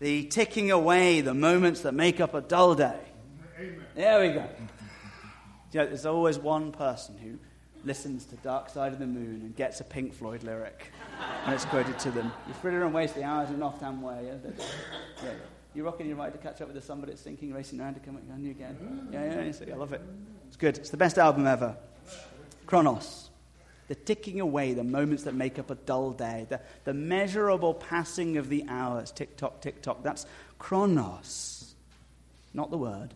the 0.00 0.24
ticking 0.24 0.70
away, 0.70 1.22
the 1.22 1.32
moments 1.32 1.80
that 1.82 1.92
make 1.94 2.20
up 2.20 2.34
a 2.34 2.42
dull 2.42 2.74
day. 2.74 3.00
Amen. 3.58 3.84
There 3.94 4.20
we 4.20 4.28
go. 4.34 4.48
There's 5.72 6.06
always 6.06 6.38
one 6.38 6.72
person 6.72 7.16
who 7.16 7.38
listens 7.86 8.26
to 8.26 8.36
Dark 8.36 8.68
Side 8.68 8.92
of 8.92 8.98
the 8.98 9.06
Moon 9.06 9.40
and 9.42 9.56
gets 9.56 9.80
a 9.80 9.84
Pink 9.84 10.12
Floyd 10.12 10.42
lyric, 10.42 10.92
and 11.46 11.54
it's 11.54 11.64
quoted 11.64 11.98
to 12.00 12.10
them. 12.10 12.30
You 12.46 12.54
fritter 12.54 12.84
and 12.84 12.92
waste 12.92 13.14
the 13.14 13.24
hours 13.24 13.48
in 13.48 13.56
an 13.56 13.62
off-time 13.62 14.02
way. 14.02 14.26
Yeah? 14.26 14.50
yeah. 15.24 15.30
You're 15.74 15.84
rocking 15.84 16.08
your 16.08 16.16
right 16.16 16.32
to 16.32 16.38
catch 16.38 16.60
up 16.60 16.68
with 16.68 16.76
the 16.76 16.82
sun, 16.82 17.00
but 17.00 17.08
it's 17.08 17.20
sinking, 17.20 17.52
racing 17.52 17.80
around 17.80 17.94
to 17.94 18.00
come 18.00 18.16
on 18.16 18.42
you 18.42 18.50
again. 18.50 19.08
Yeah, 19.12 19.24
yeah, 19.24 19.52
yeah, 19.66 19.74
I 19.74 19.76
love 19.76 19.92
it. 19.92 20.00
It's 20.46 20.56
good. 20.56 20.78
It's 20.78 20.90
the 20.90 20.96
best 20.96 21.18
album 21.18 21.46
ever. 21.46 21.76
Chronos. 22.66 23.30
The 23.88 23.94
ticking 23.94 24.40
away, 24.40 24.74
the 24.74 24.84
moments 24.84 25.24
that 25.24 25.34
make 25.34 25.58
up 25.58 25.70
a 25.70 25.74
dull 25.74 26.12
day, 26.12 26.46
the, 26.48 26.60
the 26.84 26.92
measurable 26.94 27.74
passing 27.74 28.36
of 28.36 28.48
the 28.48 28.64
hours. 28.68 29.12
Tick 29.12 29.36
tock, 29.36 29.60
tick 29.60 29.80
tock. 29.82 30.02
That's 30.02 30.26
chronos. 30.58 31.74
Not 32.52 32.70
the 32.70 32.78
word 32.78 33.14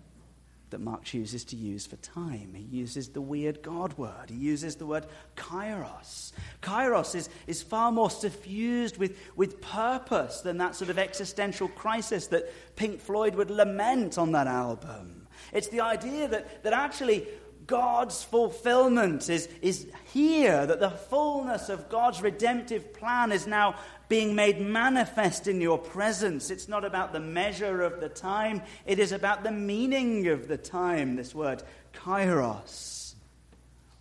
that 0.72 0.80
Mark 0.80 1.04
chooses 1.04 1.44
to 1.44 1.56
use 1.56 1.86
for 1.86 1.96
time. 1.96 2.52
He 2.54 2.64
uses 2.64 3.08
the 3.08 3.20
weird 3.20 3.62
God 3.62 3.96
word. 3.96 4.28
He 4.28 4.36
uses 4.36 4.76
the 4.76 4.84
word 4.84 5.06
kairos. 5.36 6.32
Kairos 6.60 7.14
is, 7.14 7.30
is 7.46 7.62
far 7.62 7.92
more 7.92 8.10
suffused 8.10 8.98
with, 8.98 9.16
with 9.36 9.60
purpose 9.60 10.40
than 10.40 10.58
that 10.58 10.74
sort 10.74 10.90
of 10.90 10.98
existential 10.98 11.68
crisis 11.68 12.26
that 12.28 12.52
Pink 12.76 13.00
Floyd 13.00 13.36
would 13.36 13.50
lament 13.50 14.18
on 14.18 14.32
that 14.32 14.46
album. 14.46 15.28
It's 15.52 15.68
the 15.68 15.80
idea 15.80 16.28
that, 16.28 16.62
that 16.64 16.72
actually 16.72 17.26
God's 17.66 18.22
fulfillment 18.22 19.28
is, 19.28 19.48
is 19.60 19.86
here, 20.12 20.66
that 20.66 20.80
the 20.80 20.90
fullness 20.90 21.68
of 21.68 21.88
God's 21.88 22.22
redemptive 22.22 22.92
plan 22.94 23.32
is 23.32 23.46
now 23.46 23.76
being 24.08 24.34
made 24.34 24.60
manifest 24.60 25.46
in 25.46 25.60
your 25.60 25.78
presence. 25.78 26.50
It's 26.50 26.68
not 26.68 26.84
about 26.84 27.12
the 27.12 27.20
measure 27.20 27.82
of 27.82 28.00
the 28.00 28.08
time, 28.08 28.62
it 28.86 28.98
is 28.98 29.12
about 29.12 29.42
the 29.42 29.50
meaning 29.50 30.28
of 30.28 30.48
the 30.48 30.58
time, 30.58 31.16
this 31.16 31.34
word, 31.34 31.62
kairos. 31.94 33.14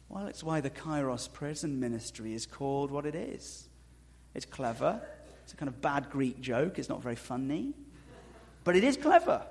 Well, 0.10 0.28
it's 0.28 0.44
why 0.44 0.62
the 0.62 0.70
kairos 0.70 1.32
prison 1.32 1.80
ministry 1.80 2.34
is 2.34 2.46
called 2.46 2.92
what 2.92 3.06
it 3.06 3.16
is. 3.16 3.70
It's 4.34 4.46
clever, 4.46 5.02
it's 5.44 5.54
a 5.54 5.56
kind 5.56 5.70
of 5.70 5.82
bad 5.82 6.10
Greek 6.10 6.42
joke, 6.42 6.80
it's 6.80 6.90
not 6.90 7.02
very 7.02 7.16
funny, 7.16 7.74
but 8.64 8.76
it 8.76 8.84
is 8.84 8.98
clever 8.98 9.46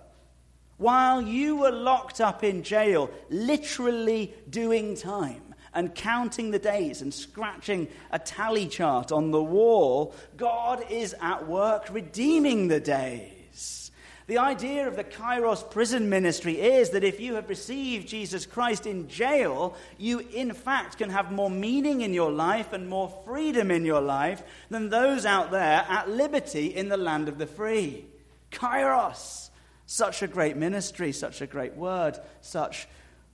while 0.80 1.20
you 1.20 1.56
were 1.56 1.70
locked 1.70 2.22
up 2.22 2.42
in 2.42 2.62
jail, 2.62 3.10
literally 3.28 4.34
doing 4.48 4.96
time 4.96 5.54
and 5.74 5.94
counting 5.94 6.50
the 6.50 6.58
days 6.58 7.02
and 7.02 7.12
scratching 7.12 7.86
a 8.10 8.18
tally 8.18 8.66
chart 8.66 9.12
on 9.12 9.30
the 9.30 9.42
wall, 9.42 10.14
God 10.38 10.82
is 10.90 11.14
at 11.20 11.46
work 11.46 11.88
redeeming 11.90 12.68
the 12.68 12.80
days. 12.80 13.90
The 14.26 14.38
idea 14.38 14.88
of 14.88 14.96
the 14.96 15.04
Kairos 15.04 15.70
prison 15.70 16.08
ministry 16.08 16.58
is 16.58 16.90
that 16.90 17.04
if 17.04 17.20
you 17.20 17.34
have 17.34 17.50
received 17.50 18.08
Jesus 18.08 18.46
Christ 18.46 18.86
in 18.86 19.06
jail, 19.06 19.76
you 19.98 20.20
in 20.32 20.54
fact 20.54 20.96
can 20.96 21.10
have 21.10 21.30
more 21.30 21.50
meaning 21.50 22.00
in 22.00 22.14
your 22.14 22.32
life 22.32 22.72
and 22.72 22.88
more 22.88 23.12
freedom 23.26 23.70
in 23.70 23.84
your 23.84 24.00
life 24.00 24.42
than 24.70 24.88
those 24.88 25.26
out 25.26 25.50
there 25.50 25.84
at 25.86 26.08
liberty 26.08 26.68
in 26.74 26.88
the 26.88 26.96
land 26.96 27.28
of 27.28 27.36
the 27.36 27.46
free. 27.46 28.06
Kairos. 28.50 29.49
Such 29.92 30.22
a 30.22 30.28
great 30.28 30.56
ministry, 30.56 31.10
such 31.10 31.40
a 31.40 31.48
great 31.48 31.74
word, 31.74 32.16
such 32.42 32.86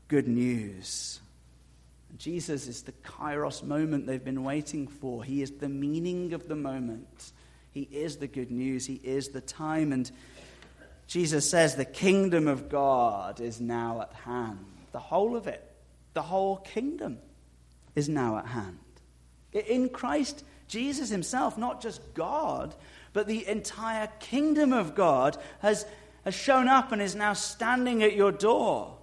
good 0.09 0.27
news. 0.27 1.21
Jesus 2.17 2.67
is 2.67 2.81
the 2.81 2.93
kairos 2.93 3.63
moment 3.63 4.07
they've 4.07 4.25
been 4.25 4.43
waiting 4.43 4.89
for. 4.89 5.23
He 5.23 5.43
is 5.43 5.51
the 5.51 5.69
meaning 5.69 6.33
of 6.33 6.49
the 6.49 6.57
moment. 6.57 7.33
He 7.73 7.83
is 7.83 8.17
the 8.17 8.27
good 8.27 8.51
news. 8.51 8.87
He 8.87 8.95
is 8.95 9.29
the 9.29 9.43
time. 9.43 9.93
And 9.93 10.11
Jesus 11.07 11.51
says 11.51 11.75
the 11.75 11.85
kingdom 11.85 12.49
of 12.49 12.71
God 12.71 13.39
is 13.43 13.61
now 13.61 14.01
at 14.01 14.15
hand. 14.15 14.65
The 14.93 14.99
whole 14.99 15.37
of 15.37 15.47
it, 15.47 15.63
the 16.15 16.23
whole 16.23 16.57
kingdom 16.57 17.19
is 17.95 18.09
now 18.09 18.39
at 18.39 18.47
hand. 18.47 18.79
In 19.53 19.91
Christ, 19.91 20.43
Jesus 20.69 21.11
himself, 21.11 21.59
not 21.59 21.83
just 21.83 22.15
God, 22.15 22.75
but 23.13 23.27
the 23.27 23.47
entire 23.47 24.09
kingdom 24.21 24.73
of 24.73 24.95
God 24.95 25.37
has 25.61 25.85
has 26.26 26.35
shown 26.35 26.66
up 26.66 26.90
and 26.90 27.00
is 27.00 27.14
now 27.14 27.33
standing 27.33 28.02
at 28.02 28.16
your 28.16 28.33
door. 28.33 28.99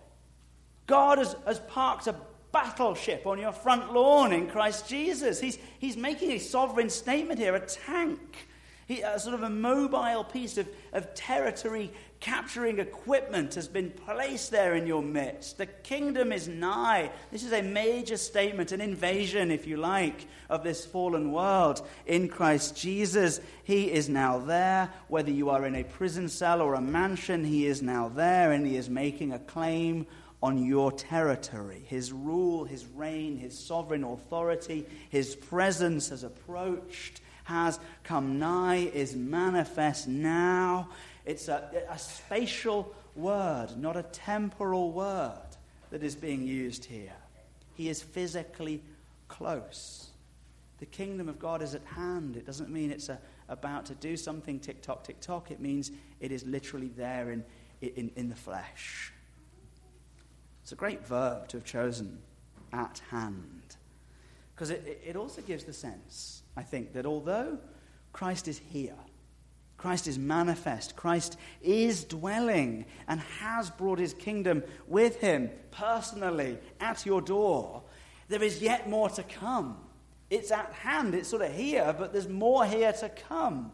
God 0.88 1.20
has, 1.20 1.38
has 1.48 1.58
parked 1.58 2.06
a 2.08 2.16
battleship 2.52 3.26
on 3.26 3.40
your 3.40 3.54
front 3.54 3.94
lawn 3.94 4.34
in 4.34 4.50
Christ 4.50 4.90
Jesus. 4.90 5.40
He's, 5.40 5.58
he's 5.80 5.96
making 5.96 6.32
a 6.32 6.38
sovereign 6.38 6.90
statement 6.90 7.40
here, 7.40 7.56
a 7.56 7.62
tank, 7.62 8.50
he, 8.88 9.02
a 9.02 9.20
sort 9.20 9.36
of 9.36 9.44
a 9.44 9.50
mobile 9.50 10.24
piece 10.24 10.58
of, 10.58 10.68
of 10.92 11.14
territory 11.14 11.92
capturing 12.20 12.80
equipment 12.80 13.56
has 13.56 13.68
been 13.68 13.92
placed 13.92 14.50
there 14.50 14.76
in 14.76 14.88
your 14.88 15.02
midst. 15.02 15.58
The 15.58 15.66
kingdom 15.66 16.32
is 16.32 16.48
nigh. 16.48 17.12
This 17.32 17.44
is 17.44 17.52
a 17.52 17.62
major 17.62 18.16
statement, 18.16 18.72
an 18.72 18.80
invasion, 18.80 19.52
if 19.52 19.68
you 19.68 19.78
like, 19.78 20.28
of 20.50 20.64
this 20.64 20.86
fallen 20.86 21.32
world. 21.32 21.86
In 22.06 22.30
Christ 22.30 22.78
Jesus, 22.78 23.42
He 23.64 23.92
is 23.92 24.08
now 24.08 24.40
there. 24.40 24.90
Whether 25.08 25.32
you 25.32 25.50
are 25.50 25.66
in 25.66 25.76
a 25.76 25.84
prison 25.84 26.30
cell 26.30 26.62
or 26.62 26.76
a 26.76 26.82
mansion, 26.82 27.44
He 27.44 27.66
is 27.66 27.82
now 27.82 28.10
there, 28.10 28.54
and 28.54 28.66
He 28.66 28.78
is 28.78 28.90
making 28.90 29.34
a 29.34 29.40
claim 29.40 30.06
on 30.44 30.66
your 30.66 30.92
territory. 30.92 31.86
His 31.88 32.12
rule, 32.12 32.66
his 32.66 32.86
reign, 32.86 33.38
his 33.38 33.58
sovereign 33.58 34.04
authority, 34.04 34.86
his 35.10 35.38
presence 35.38 36.10
has 36.10 36.24
approached, 36.24 37.22
has 37.44 37.80
come 38.04 38.40
nigh, 38.40 38.90
is 38.94 39.16
manifest 39.16 40.08
now. 40.08 40.90
It's 41.26 41.48
a, 41.48 41.70
a 41.90 41.98
spatial 41.98 42.94
word, 43.16 43.70
not 43.78 43.96
a 43.98 44.04
temporal 44.04 44.92
word 44.92 45.40
that 45.92 46.04
is 46.04 46.16
being 46.16 46.44
used 46.46 46.86
here. 46.86 47.16
He 47.76 47.90
is 47.90 48.02
physically 48.02 48.82
close. 49.28 50.10
The 50.80 50.86
kingdom 50.86 51.30
of 51.30 51.40
God 51.40 51.62
is 51.62 51.76
at 51.76 51.84
hand. 51.86 52.36
It 52.36 52.46
doesn't 52.46 52.70
mean 52.70 52.92
it's 52.92 53.10
a, 53.10 53.20
about 53.50 53.86
to 53.88 53.96
do 53.96 54.18
something 54.18 54.60
tick 54.60 54.82
tock, 54.82 55.04
tick 55.04 55.20
tock. 55.20 55.52
It 55.52 55.60
means 55.60 55.92
it 56.20 56.32
is 56.32 56.46
literally 56.46 56.90
there 56.90 57.32
in, 57.32 57.44
in, 57.82 58.12
in 58.16 58.30
the 58.30 58.36
flesh. 58.36 59.14
It's 60.62 60.72
a 60.72 60.76
great 60.76 61.06
verb 61.06 61.48
to 61.50 61.58
have 61.58 61.66
chosen 61.66 62.20
at 62.72 63.02
hand. 63.10 63.76
Because 64.56 64.70
it, 64.70 65.02
it 65.06 65.16
also 65.16 65.42
gives 65.42 65.64
the 65.64 65.74
sense, 65.74 66.44
I 66.56 66.64
think, 66.64 66.94
that 66.94 67.06
although 67.06 67.58
Christ 68.12 68.48
is 68.48 68.60
here, 68.70 68.96
Christ 69.78 70.08
is 70.08 70.18
manifest. 70.18 70.96
Christ 70.96 71.38
is 71.62 72.06
dwelling 72.06 72.86
and 73.08 73.20
has 73.20 73.70
brought 73.70 74.00
his 74.00 74.14
kingdom 74.14 74.64
with 74.88 75.20
him 75.20 75.50
personally 75.72 76.58
at 76.80 77.06
your 77.06 77.22
door. 77.22 77.84
There 78.30 78.44
is 78.44 78.62
yet 78.62 78.90
more 78.90 79.10
to 79.10 79.24
come. 79.24 79.78
It's 80.30 80.52
at 80.52 80.72
hand, 80.72 81.14
it's 81.14 81.28
sort 81.28 81.42
of 81.42 81.54
here, 81.54 81.94
but 81.98 82.14
there's 82.14 82.30
more 82.30 82.66
here 82.66 82.94
to 82.94 83.10
come. 83.10 83.72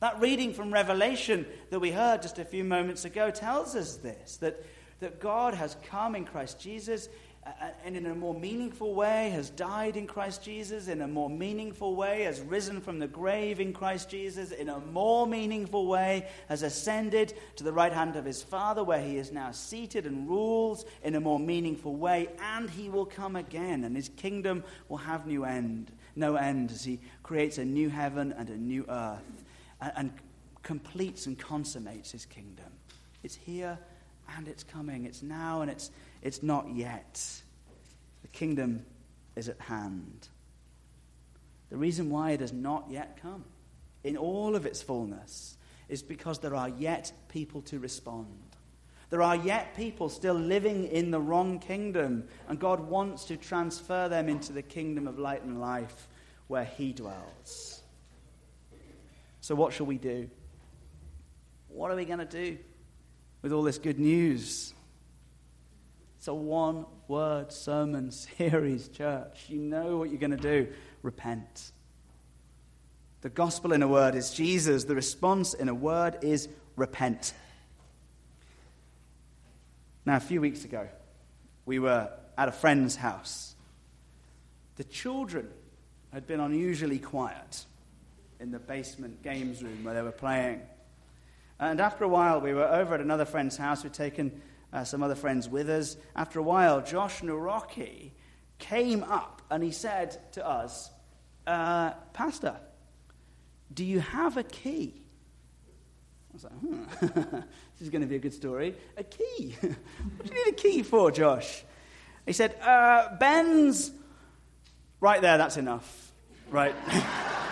That 0.00 0.18
reading 0.18 0.54
from 0.54 0.72
Revelation 0.72 1.44
that 1.68 1.78
we 1.78 1.90
heard 1.90 2.22
just 2.22 2.38
a 2.38 2.44
few 2.44 2.64
moments 2.64 3.04
ago 3.04 3.30
tells 3.30 3.76
us 3.76 3.96
this 3.96 4.38
that, 4.38 4.64
that 5.00 5.20
God 5.20 5.52
has 5.52 5.76
come 5.84 6.14
in 6.14 6.24
Christ 6.24 6.58
Jesus 6.58 7.10
and 7.84 7.96
in 7.96 8.06
a 8.06 8.14
more 8.14 8.34
meaningful 8.34 8.94
way 8.94 9.30
has 9.30 9.50
died 9.50 9.96
in 9.96 10.06
Christ 10.06 10.42
Jesus, 10.42 10.88
in 10.88 11.00
a 11.00 11.08
more 11.08 11.30
meaningful 11.30 11.96
way 11.96 12.22
has 12.22 12.40
risen 12.40 12.80
from 12.80 12.98
the 12.98 13.06
grave 13.06 13.60
in 13.60 13.72
Christ 13.72 14.10
Jesus, 14.10 14.52
in 14.52 14.68
a 14.68 14.78
more 14.78 15.26
meaningful 15.26 15.86
way 15.86 16.26
has 16.48 16.62
ascended 16.62 17.34
to 17.56 17.64
the 17.64 17.72
right 17.72 17.92
hand 17.92 18.16
of 18.16 18.24
his 18.24 18.42
Father, 18.42 18.84
where 18.84 19.00
he 19.00 19.16
is 19.16 19.32
now 19.32 19.50
seated 19.50 20.06
and 20.06 20.28
rules 20.28 20.84
in 21.02 21.14
a 21.14 21.20
more 21.20 21.38
meaningful 21.38 21.96
way, 21.96 22.28
and 22.54 22.68
he 22.70 22.88
will 22.88 23.06
come 23.06 23.36
again, 23.36 23.84
and 23.84 23.96
his 23.96 24.10
kingdom 24.10 24.62
will 24.88 24.98
have 24.98 25.26
new 25.26 25.44
end, 25.44 25.90
no 26.16 26.36
end, 26.36 26.70
as 26.70 26.84
he 26.84 26.98
creates 27.22 27.58
a 27.58 27.64
new 27.64 27.88
heaven 27.88 28.34
and 28.36 28.50
a 28.50 28.56
new 28.56 28.84
earth, 28.88 29.44
and, 29.80 29.92
and 29.96 30.12
completes 30.62 31.26
and 31.26 31.38
consummates 31.38 32.12
his 32.12 32.26
kingdom. 32.26 32.66
It's 33.22 33.34
here 33.34 33.78
and 34.36 34.48
it's 34.48 34.62
coming. 34.62 35.04
It's 35.04 35.22
now 35.22 35.62
and 35.62 35.70
it's 35.70 35.90
it's 36.22 36.42
not 36.42 36.74
yet. 36.74 37.42
The 38.22 38.28
kingdom 38.28 38.84
is 39.36 39.48
at 39.48 39.60
hand. 39.60 40.28
The 41.70 41.76
reason 41.76 42.10
why 42.10 42.32
it 42.32 42.40
has 42.40 42.52
not 42.52 42.86
yet 42.90 43.18
come 43.22 43.44
in 44.04 44.16
all 44.16 44.56
of 44.56 44.66
its 44.66 44.82
fullness 44.82 45.56
is 45.88 46.02
because 46.02 46.38
there 46.38 46.54
are 46.54 46.68
yet 46.68 47.12
people 47.28 47.62
to 47.62 47.78
respond. 47.78 48.26
There 49.10 49.22
are 49.22 49.36
yet 49.36 49.76
people 49.76 50.08
still 50.08 50.34
living 50.34 50.86
in 50.86 51.10
the 51.10 51.20
wrong 51.20 51.58
kingdom, 51.58 52.28
and 52.48 52.60
God 52.60 52.80
wants 52.88 53.24
to 53.24 53.36
transfer 53.36 54.08
them 54.08 54.28
into 54.28 54.52
the 54.52 54.62
kingdom 54.62 55.08
of 55.08 55.18
light 55.18 55.42
and 55.42 55.60
life 55.60 56.08
where 56.46 56.64
He 56.64 56.92
dwells. 56.92 57.82
So, 59.40 59.54
what 59.56 59.72
shall 59.72 59.86
we 59.86 59.98
do? 59.98 60.30
What 61.68 61.90
are 61.90 61.96
we 61.96 62.04
going 62.04 62.20
to 62.20 62.24
do 62.24 62.58
with 63.42 63.52
all 63.52 63.62
this 63.62 63.78
good 63.78 63.98
news? 63.98 64.74
It's 66.20 66.28
a 66.28 66.34
one 66.34 66.84
word 67.08 67.50
sermon 67.50 68.10
series, 68.36 68.88
church. 68.88 69.46
You 69.48 69.58
know 69.58 69.96
what 69.96 70.10
you're 70.10 70.18
going 70.18 70.32
to 70.32 70.36
do. 70.36 70.68
Repent. 71.02 71.72
The 73.22 73.30
gospel 73.30 73.72
in 73.72 73.82
a 73.82 73.88
word 73.88 74.14
is 74.14 74.30
Jesus. 74.30 74.84
The 74.84 74.94
response 74.94 75.54
in 75.54 75.70
a 75.70 75.74
word 75.74 76.18
is 76.20 76.50
repent. 76.76 77.32
Now, 80.04 80.16
a 80.16 80.20
few 80.20 80.42
weeks 80.42 80.66
ago, 80.66 80.88
we 81.64 81.78
were 81.78 82.10
at 82.36 82.48
a 82.48 82.52
friend's 82.52 82.96
house. 82.96 83.54
The 84.76 84.84
children 84.84 85.48
had 86.12 86.26
been 86.26 86.40
unusually 86.40 86.98
quiet 86.98 87.64
in 88.40 88.50
the 88.50 88.58
basement 88.58 89.22
games 89.22 89.62
room 89.62 89.84
where 89.84 89.94
they 89.94 90.02
were 90.02 90.12
playing. 90.12 90.60
And 91.58 91.80
after 91.80 92.04
a 92.04 92.08
while, 92.08 92.42
we 92.42 92.52
were 92.52 92.68
over 92.68 92.92
at 92.92 93.00
another 93.00 93.24
friend's 93.24 93.56
house. 93.56 93.82
We'd 93.82 93.94
taken 93.94 94.42
uh, 94.72 94.84
some 94.84 95.02
other 95.02 95.14
friends 95.14 95.48
with 95.48 95.68
us. 95.68 95.96
After 96.14 96.38
a 96.38 96.42
while, 96.42 96.80
Josh 96.80 97.20
Naroki 97.20 98.12
came 98.58 99.02
up 99.02 99.42
and 99.50 99.62
he 99.62 99.70
said 99.70 100.18
to 100.32 100.46
us, 100.46 100.90
uh, 101.46 101.92
Pastor, 102.12 102.56
do 103.72 103.84
you 103.84 104.00
have 104.00 104.36
a 104.36 104.42
key? 104.44 105.02
I 106.30 106.32
was 106.32 106.44
like, 106.44 106.52
hmm, 106.52 106.82
this 107.00 107.80
is 107.80 107.90
going 107.90 108.02
to 108.02 108.06
be 108.06 108.16
a 108.16 108.20
good 108.20 108.34
story. 108.34 108.76
A 108.96 109.02
key? 109.02 109.56
what 109.60 110.26
do 110.26 110.34
you 110.34 110.44
need 110.44 110.52
a 110.52 110.56
key 110.56 110.82
for, 110.82 111.10
Josh? 111.10 111.64
He 112.26 112.32
said, 112.32 112.54
uh, 112.60 113.16
Ben's. 113.16 113.90
Right 115.00 115.20
there, 115.20 115.38
that's 115.38 115.56
enough. 115.56 116.12
Right. 116.50 116.74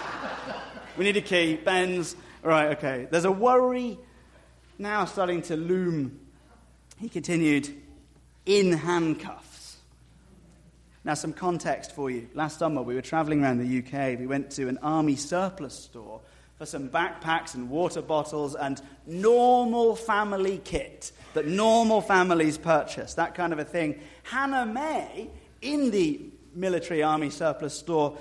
we 0.96 1.04
need 1.04 1.16
a 1.16 1.22
key. 1.22 1.56
Ben's. 1.56 2.14
Right, 2.42 2.76
okay. 2.76 3.08
There's 3.10 3.24
a 3.24 3.32
worry 3.32 3.98
now 4.78 5.06
starting 5.06 5.42
to 5.42 5.56
loom 5.56 6.20
he 6.98 7.08
continued, 7.08 7.68
in 8.44 8.72
handcuffs. 8.72 9.76
Now, 11.04 11.14
some 11.14 11.32
context 11.32 11.92
for 11.94 12.10
you. 12.10 12.28
Last 12.34 12.58
summer, 12.58 12.82
we 12.82 12.94
were 12.94 13.02
traveling 13.02 13.42
around 13.42 13.58
the 13.58 13.78
UK. 13.78 14.18
We 14.18 14.26
went 14.26 14.50
to 14.52 14.68
an 14.68 14.78
army 14.82 15.16
surplus 15.16 15.74
store 15.74 16.20
for 16.58 16.66
some 16.66 16.88
backpacks 16.88 17.54
and 17.54 17.70
water 17.70 18.02
bottles 18.02 18.56
and 18.56 18.82
normal 19.06 19.94
family 19.94 20.60
kit 20.64 21.12
that 21.34 21.46
normal 21.46 22.00
families 22.00 22.58
purchase, 22.58 23.14
that 23.14 23.34
kind 23.34 23.52
of 23.52 23.58
a 23.60 23.64
thing. 23.64 24.00
Hannah 24.24 24.66
May, 24.66 25.30
in 25.62 25.92
the 25.92 26.20
military 26.54 27.02
army 27.02 27.30
surplus 27.30 27.78
store, 27.78 28.18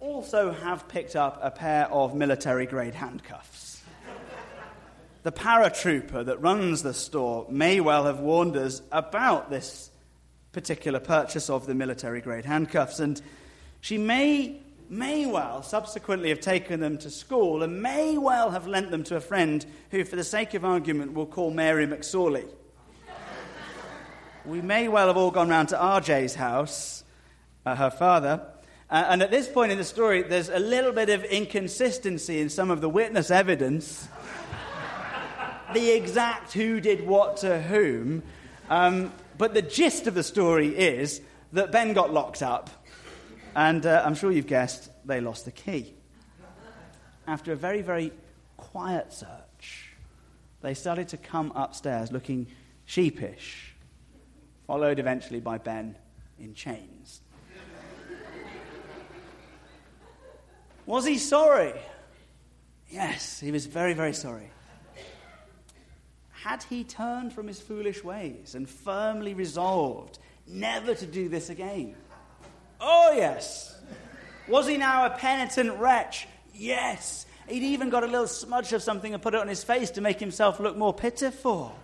also 0.00 0.52
have 0.52 0.88
picked 0.88 1.14
up 1.14 1.38
a 1.40 1.50
pair 1.50 1.86
of 1.92 2.14
military 2.14 2.66
grade 2.66 2.94
handcuffs 2.94 3.77
the 5.22 5.32
paratrooper 5.32 6.24
that 6.24 6.40
runs 6.40 6.82
the 6.82 6.94
store 6.94 7.46
may 7.50 7.80
well 7.80 8.04
have 8.04 8.20
warned 8.20 8.56
us 8.56 8.82
about 8.92 9.50
this 9.50 9.90
particular 10.52 11.00
purchase 11.00 11.50
of 11.50 11.66
the 11.66 11.74
military 11.74 12.20
grade 12.20 12.44
handcuffs. 12.44 13.00
And 13.00 13.20
she 13.80 13.98
may, 13.98 14.60
may 14.88 15.26
well 15.26 15.62
subsequently 15.62 16.28
have 16.30 16.40
taken 16.40 16.80
them 16.80 16.98
to 16.98 17.10
school 17.10 17.62
and 17.62 17.82
may 17.82 18.16
well 18.16 18.50
have 18.50 18.66
lent 18.66 18.90
them 18.90 19.04
to 19.04 19.16
a 19.16 19.20
friend 19.20 19.64
who, 19.90 20.04
for 20.04 20.16
the 20.16 20.24
sake 20.24 20.54
of 20.54 20.64
argument, 20.64 21.12
we'll 21.12 21.26
call 21.26 21.50
Mary 21.50 21.86
McSorley. 21.86 22.46
we 24.46 24.60
may 24.60 24.88
well 24.88 25.08
have 25.08 25.16
all 25.16 25.30
gone 25.30 25.48
round 25.48 25.68
to 25.70 25.76
RJ's 25.76 26.36
house, 26.36 27.04
uh, 27.66 27.74
her 27.74 27.90
father. 27.90 28.40
Uh, 28.88 29.04
and 29.08 29.22
at 29.22 29.30
this 29.30 29.48
point 29.48 29.70
in 29.70 29.78
the 29.78 29.84
story, 29.84 30.22
there's 30.22 30.48
a 30.48 30.58
little 30.58 30.92
bit 30.92 31.10
of 31.10 31.22
inconsistency 31.24 32.40
in 32.40 32.48
some 32.48 32.70
of 32.70 32.80
the 32.80 32.88
witness 32.88 33.30
evidence 33.30 34.08
the 35.74 35.90
exact 35.90 36.52
who 36.52 36.80
did 36.80 37.06
what 37.06 37.38
to 37.38 37.60
whom. 37.60 38.22
Um, 38.68 39.12
but 39.36 39.54
the 39.54 39.62
gist 39.62 40.06
of 40.06 40.14
the 40.14 40.22
story 40.22 40.68
is 40.68 41.20
that 41.52 41.72
Ben 41.72 41.92
got 41.92 42.12
locked 42.12 42.42
up, 42.42 42.70
and 43.54 43.84
uh, 43.86 44.02
I'm 44.04 44.14
sure 44.14 44.30
you've 44.30 44.46
guessed 44.46 44.90
they 45.04 45.20
lost 45.20 45.44
the 45.44 45.52
key. 45.52 45.94
After 47.26 47.52
a 47.52 47.56
very, 47.56 47.82
very 47.82 48.12
quiet 48.56 49.12
search, 49.12 49.94
they 50.60 50.74
started 50.74 51.08
to 51.08 51.16
come 51.16 51.52
upstairs 51.54 52.10
looking 52.10 52.48
sheepish, 52.84 53.74
followed 54.66 54.98
eventually 54.98 55.40
by 55.40 55.58
Ben 55.58 55.96
in 56.38 56.54
chains. 56.54 57.20
Was 60.86 61.06
he 61.06 61.18
sorry? 61.18 61.74
Yes, 62.88 63.38
he 63.38 63.52
was 63.52 63.66
very, 63.66 63.92
very 63.92 64.14
sorry 64.14 64.50
had 66.42 66.62
he 66.64 66.84
turned 66.84 67.32
from 67.32 67.48
his 67.48 67.60
foolish 67.60 68.04
ways 68.04 68.54
and 68.54 68.68
firmly 68.68 69.34
resolved 69.34 70.18
never 70.46 70.94
to 70.94 71.06
do 71.06 71.28
this 71.28 71.50
again? 71.50 71.94
Oh, 72.80 73.12
yes. 73.16 73.78
Was 74.48 74.66
he 74.66 74.76
now 74.76 75.06
a 75.06 75.10
penitent 75.10 75.78
wretch? 75.78 76.26
Yes. 76.54 77.26
He'd 77.48 77.62
even 77.62 77.90
got 77.90 78.04
a 78.04 78.06
little 78.06 78.26
smudge 78.26 78.72
of 78.72 78.82
something 78.82 79.14
and 79.14 79.22
put 79.22 79.34
it 79.34 79.40
on 79.40 79.48
his 79.48 79.64
face 79.64 79.90
to 79.92 80.00
make 80.00 80.20
himself 80.20 80.60
look 80.60 80.76
more 80.76 80.92
pitiful. 80.92 81.77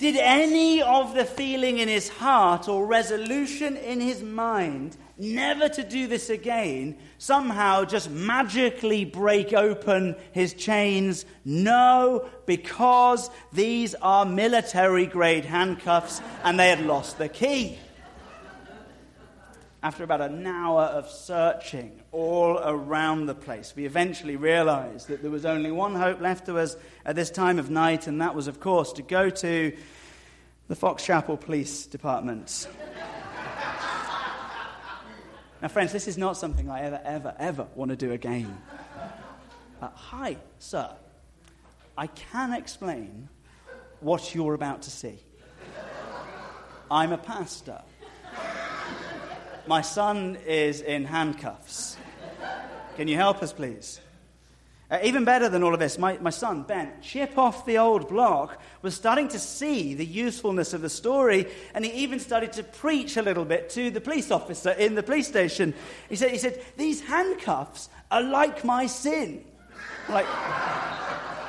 Did 0.00 0.16
any 0.16 0.80
of 0.80 1.12
the 1.14 1.26
feeling 1.26 1.76
in 1.76 1.86
his 1.86 2.08
heart 2.08 2.68
or 2.68 2.86
resolution 2.86 3.76
in 3.76 4.00
his 4.00 4.22
mind 4.22 4.96
never 5.18 5.68
to 5.68 5.84
do 5.84 6.06
this 6.06 6.30
again 6.30 6.96
somehow 7.18 7.84
just 7.84 8.08
magically 8.10 9.04
break 9.04 9.52
open 9.52 10.16
his 10.32 10.54
chains? 10.54 11.26
No, 11.44 12.30
because 12.46 13.28
these 13.52 13.94
are 13.96 14.24
military 14.24 15.04
grade 15.04 15.44
handcuffs 15.44 16.22
and 16.44 16.58
they 16.58 16.70
had 16.70 16.86
lost 16.86 17.18
the 17.18 17.28
key. 17.28 17.76
After 19.82 20.04
about 20.04 20.20
an 20.20 20.46
hour 20.46 20.82
of 20.82 21.08
searching 21.08 22.02
all 22.12 22.58
around 22.58 23.26
the 23.26 23.34
place, 23.34 23.72
we 23.74 23.86
eventually 23.86 24.36
realized 24.36 25.08
that 25.08 25.22
there 25.22 25.30
was 25.30 25.46
only 25.46 25.70
one 25.70 25.94
hope 25.94 26.20
left 26.20 26.46
to 26.46 26.58
us 26.58 26.76
at 27.06 27.16
this 27.16 27.30
time 27.30 27.58
of 27.58 27.70
night, 27.70 28.06
and 28.06 28.20
that 28.20 28.34
was, 28.34 28.46
of 28.46 28.60
course, 28.60 28.92
to 28.94 29.02
go 29.02 29.30
to 29.30 29.74
the 30.68 30.76
Fox 30.76 31.02
Chapel 31.02 31.38
Police 31.38 31.86
Department. 31.86 32.68
now, 35.62 35.68
friends, 35.68 35.92
this 35.92 36.06
is 36.06 36.18
not 36.18 36.36
something 36.36 36.68
I 36.68 36.82
ever, 36.82 37.00
ever, 37.02 37.34
ever 37.38 37.66
want 37.74 37.90
to 37.90 37.96
do 37.96 38.12
again. 38.12 38.60
Uh, 39.80 39.88
hi, 39.94 40.36
sir. 40.58 40.90
I 41.96 42.06
can 42.06 42.52
explain 42.52 43.30
what 44.00 44.34
you're 44.34 44.52
about 44.52 44.82
to 44.82 44.90
see. 44.90 45.20
I'm 46.90 47.12
a 47.12 47.18
pastor. 47.18 47.80
My 49.70 49.82
son 49.82 50.36
is 50.48 50.80
in 50.80 51.04
handcuffs. 51.04 51.96
Can 52.96 53.06
you 53.06 53.14
help 53.14 53.40
us, 53.40 53.52
please? 53.52 54.00
Uh, 54.90 54.98
even 55.04 55.24
better 55.24 55.48
than 55.48 55.62
all 55.62 55.72
of 55.72 55.78
this, 55.78 55.96
my, 55.96 56.18
my 56.18 56.30
son, 56.30 56.64
Ben, 56.64 56.90
chip 57.00 57.38
off 57.38 57.64
the 57.64 57.78
old 57.78 58.08
block, 58.08 58.60
was 58.82 58.96
starting 58.96 59.28
to 59.28 59.38
see 59.38 59.94
the 59.94 60.04
usefulness 60.04 60.74
of 60.74 60.80
the 60.80 60.90
story, 60.90 61.46
and 61.72 61.84
he 61.84 61.92
even 62.02 62.18
started 62.18 62.52
to 62.54 62.64
preach 62.64 63.16
a 63.16 63.22
little 63.22 63.44
bit 63.44 63.70
to 63.70 63.92
the 63.92 64.00
police 64.00 64.32
officer 64.32 64.70
in 64.70 64.96
the 64.96 65.04
police 65.04 65.28
station. 65.28 65.72
He 66.08 66.16
said, 66.16 66.32
he 66.32 66.38
said 66.38 66.60
These 66.76 67.02
handcuffs 67.02 67.90
are 68.10 68.22
like 68.22 68.64
my 68.64 68.88
sin. 68.88 69.44
Like, 70.08 70.26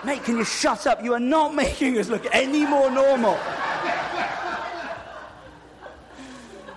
mate, 0.06 0.24
can 0.26 0.38
you 0.38 0.46
shut 0.46 0.86
up? 0.86 1.04
You 1.04 1.16
are 1.16 1.20
not 1.20 1.56
making 1.66 1.98
us 1.98 2.08
look 2.08 2.28
any 2.32 2.68
more 2.68 2.92
normal. 2.92 3.40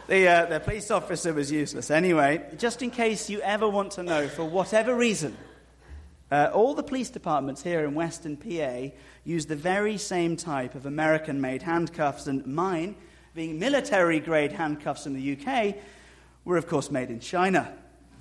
The, 0.07 0.29
uh, 0.29 0.47
the 0.47 0.61
police 0.61 0.91
officer 0.91 1.33
was 1.33 1.51
useless. 1.51 1.91
Anyway, 1.91 2.45
just 2.59 2.83
in 2.83 2.91
case 2.91 3.31
you 3.31 3.41
ever 3.41 3.69
want 3.69 3.93
to 3.93 4.03
know, 4.03 4.29
for 4.29 4.45
whatever 4.45 4.95
reason, 4.95 5.37
uh, 6.31 6.51
all 6.53 6.75
the 6.75 6.83
police 6.83 7.11
departments 7.11 7.63
here 7.63 7.85
in 7.85 7.95
Western 7.95 8.37
PA 8.37 8.89
use 9.25 9.47
the 9.47 9.57
very 9.57 9.97
same 9.97 10.37
type 10.37 10.75
of 10.75 10.85
American 10.85 11.41
made 11.41 11.63
handcuffs, 11.63 12.27
and 12.27 12.47
mine, 12.47 12.97
being 13.35 13.59
military 13.59 14.21
grade 14.21 14.53
handcuffs 14.53 15.07
in 15.07 15.15
the 15.15 15.39
UK, 15.39 15.77
were 16.45 16.57
of 16.57 16.67
course 16.67 16.91
made 16.91 17.09
in 17.09 17.21
China. 17.21 17.73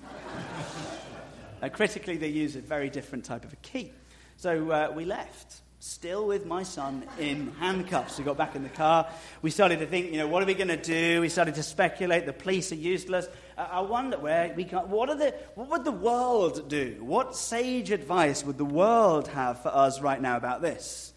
uh, 1.61 1.69
critically, 1.69 2.15
they 2.15 2.29
use 2.29 2.55
a 2.55 2.61
very 2.61 2.89
different 2.89 3.25
type 3.25 3.43
of 3.43 3.51
a 3.51 3.57
key. 3.57 3.91
So 4.37 4.71
uh, 4.71 4.91
we 4.95 5.03
left 5.03 5.62
still 5.83 6.25
with 6.25 6.45
my 6.45 6.63
son 6.63 7.03
in 7.19 7.51
handcuffs. 7.59 8.17
We 8.17 8.23
got 8.23 8.37
back 8.37 8.55
in 8.55 8.63
the 8.63 8.69
car. 8.69 9.05
We 9.41 9.49
started 9.49 9.79
to 9.79 9.85
think, 9.85 10.13
you 10.13 10.17
know, 10.17 10.27
what 10.27 10.41
are 10.41 10.45
we 10.45 10.53
going 10.53 10.69
to 10.69 10.77
do? 10.77 11.19
We 11.19 11.27
started 11.27 11.55
to 11.55 11.63
speculate. 11.63 12.25
The 12.25 12.31
police 12.31 12.71
are 12.71 12.75
useless. 12.75 13.27
Uh, 13.57 13.67
I 13.69 13.81
wonder 13.81 14.17
where 14.17 14.53
we 14.55 14.63
can, 14.63 14.89
what, 14.89 15.09
are 15.09 15.17
the, 15.17 15.35
what 15.55 15.69
would 15.69 15.83
the 15.83 15.91
world 15.91 16.69
do? 16.69 16.95
What 17.01 17.35
sage 17.35 17.91
advice 17.91 18.45
would 18.45 18.57
the 18.57 18.63
world 18.63 19.27
have 19.27 19.61
for 19.61 19.75
us 19.75 19.99
right 19.99 20.21
now 20.21 20.37
about 20.37 20.61
this? 20.61 21.11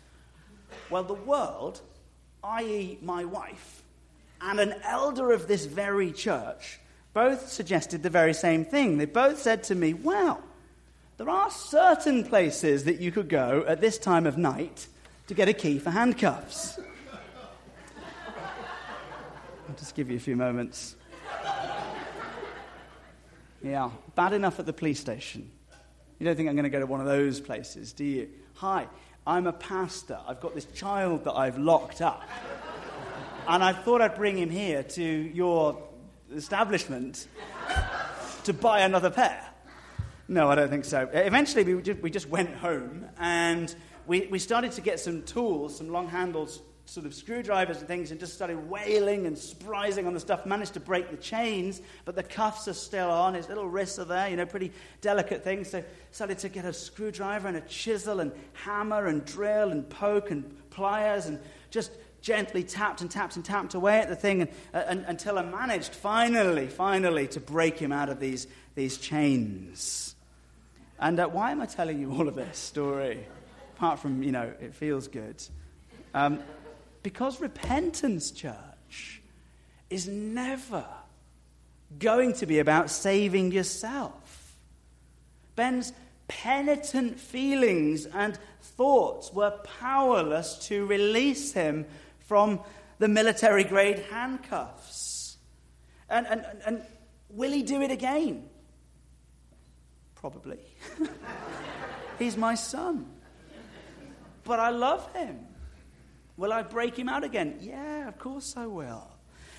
Well, 0.90 1.04
the 1.04 1.14
world, 1.14 1.80
i.e., 2.42 2.98
my 3.00 3.24
wife, 3.24 3.84
and 4.40 4.58
an 4.58 4.74
elder 4.82 5.30
of 5.30 5.46
this 5.46 5.64
very 5.64 6.10
church 6.10 6.80
both 7.14 7.52
suggested 7.52 8.02
the 8.02 8.10
very 8.10 8.34
same 8.34 8.64
thing. 8.64 8.98
They 8.98 9.06
both 9.06 9.40
said 9.40 9.62
to 9.64 9.76
me, 9.76 9.94
well, 9.94 10.42
there 11.18 11.30
are 11.30 11.50
certain 11.50 12.24
places 12.24 12.84
that 12.84 13.00
you 13.00 13.10
could 13.10 13.28
go 13.28 13.64
at 13.66 13.80
this 13.80 13.98
time 13.98 14.26
of 14.26 14.36
night 14.36 14.86
to 15.28 15.34
get 15.34 15.48
a 15.48 15.52
key 15.52 15.78
for 15.78 15.90
handcuffs. 15.90 16.78
I'll 19.68 19.74
just 19.76 19.94
give 19.94 20.10
you 20.10 20.16
a 20.16 20.20
few 20.20 20.36
moments. 20.36 20.96
Yeah, 23.62 23.90
bad 24.14 24.32
enough 24.32 24.60
at 24.60 24.66
the 24.66 24.72
police 24.72 25.00
station. 25.00 25.50
You 26.18 26.26
don't 26.26 26.36
think 26.36 26.48
I'm 26.48 26.54
going 26.54 26.64
to 26.64 26.70
go 26.70 26.80
to 26.80 26.86
one 26.86 27.00
of 27.00 27.06
those 27.06 27.40
places, 27.40 27.92
do 27.92 28.04
you? 28.04 28.28
Hi, 28.54 28.86
I'm 29.26 29.46
a 29.46 29.52
pastor. 29.52 30.18
I've 30.26 30.40
got 30.40 30.54
this 30.54 30.66
child 30.66 31.24
that 31.24 31.32
I've 31.32 31.58
locked 31.58 32.00
up. 32.00 32.22
And 33.48 33.64
I 33.64 33.72
thought 33.72 34.00
I'd 34.00 34.14
bring 34.14 34.36
him 34.36 34.50
here 34.50 34.82
to 34.82 35.02
your 35.02 35.82
establishment 36.34 37.26
to 38.44 38.52
buy 38.52 38.80
another 38.80 39.10
pair. 39.10 39.42
No, 40.28 40.50
I 40.50 40.56
don't 40.56 40.68
think 40.68 40.84
so. 40.84 41.08
Eventually, 41.12 41.62
we 41.62 41.80
just, 41.82 42.00
we 42.00 42.10
just 42.10 42.28
went 42.28 42.54
home 42.56 43.06
and 43.18 43.74
we, 44.06 44.26
we 44.26 44.38
started 44.38 44.72
to 44.72 44.80
get 44.80 44.98
some 44.98 45.22
tools, 45.22 45.76
some 45.76 45.88
long 45.88 46.08
handles, 46.08 46.62
sort 46.84 47.06
of 47.06 47.14
screwdrivers 47.14 47.78
and 47.78 47.86
things, 47.86 48.10
and 48.10 48.18
just 48.18 48.34
started 48.34 48.68
wailing 48.68 49.26
and 49.26 49.38
sprising 49.38 50.06
on 50.06 50.14
the 50.14 50.20
stuff. 50.20 50.44
Managed 50.44 50.74
to 50.74 50.80
break 50.80 51.10
the 51.10 51.16
chains, 51.16 51.80
but 52.04 52.16
the 52.16 52.22
cuffs 52.24 52.66
are 52.66 52.72
still 52.72 53.10
on. 53.10 53.34
His 53.34 53.48
little 53.48 53.68
wrists 53.68 54.00
are 54.00 54.04
there, 54.04 54.28
you 54.28 54.36
know, 54.36 54.46
pretty 54.46 54.72
delicate 55.00 55.44
things. 55.44 55.70
So 55.70 55.84
started 56.10 56.38
to 56.38 56.48
get 56.48 56.64
a 56.64 56.72
screwdriver 56.72 57.46
and 57.46 57.56
a 57.56 57.62
chisel 57.62 58.18
and 58.18 58.32
hammer 58.52 59.06
and 59.06 59.24
drill 59.24 59.70
and 59.70 59.88
poke 59.88 60.32
and 60.32 60.56
pliers 60.70 61.26
and 61.26 61.38
just 61.70 61.92
gently 62.20 62.64
tapped 62.64 63.00
and 63.00 63.10
tapped 63.10 63.36
and 63.36 63.44
tapped 63.44 63.74
away 63.74 64.00
at 64.00 64.08
the 64.08 64.16
thing 64.16 64.42
and, 64.42 64.50
uh, 64.74 64.82
and, 64.88 65.04
until 65.06 65.38
I 65.38 65.42
managed 65.42 65.94
finally, 65.94 66.66
finally 66.66 67.28
to 67.28 67.38
break 67.38 67.78
him 67.78 67.92
out 67.92 68.08
of 68.08 68.18
these, 68.18 68.48
these 68.74 68.98
chains. 68.98 70.15
And 70.98 71.20
uh, 71.20 71.28
why 71.28 71.50
am 71.52 71.60
I 71.60 71.66
telling 71.66 72.00
you 72.00 72.12
all 72.12 72.28
of 72.28 72.34
this 72.34 72.58
story? 72.58 73.26
Apart 73.76 73.98
from, 73.98 74.22
you 74.22 74.32
know, 74.32 74.52
it 74.60 74.74
feels 74.74 75.08
good. 75.08 75.42
Um, 76.14 76.40
because 77.02 77.40
repentance, 77.40 78.30
church, 78.30 79.22
is 79.90 80.08
never 80.08 80.84
going 81.98 82.32
to 82.34 82.46
be 82.46 82.58
about 82.58 82.90
saving 82.90 83.52
yourself. 83.52 84.56
Ben's 85.54 85.92
penitent 86.28 87.20
feelings 87.20 88.06
and 88.06 88.38
thoughts 88.60 89.32
were 89.32 89.52
powerless 89.80 90.66
to 90.68 90.86
release 90.86 91.52
him 91.52 91.86
from 92.20 92.60
the 92.98 93.08
military 93.08 93.64
grade 93.64 94.02
handcuffs. 94.10 95.36
And, 96.08 96.26
and, 96.26 96.44
and 96.64 96.82
will 97.30 97.52
he 97.52 97.62
do 97.62 97.82
it 97.82 97.90
again? 97.90 98.48
Probably. 100.14 100.58
He's 102.18 102.36
my 102.36 102.54
son. 102.54 103.06
But 104.44 104.60
I 104.60 104.70
love 104.70 105.12
him. 105.14 105.40
Will 106.36 106.52
I 106.52 106.62
break 106.62 106.96
him 106.96 107.08
out 107.08 107.24
again? 107.24 107.58
Yeah, 107.60 108.08
of 108.08 108.18
course 108.18 108.54
I 108.56 108.66
will. 108.66 109.10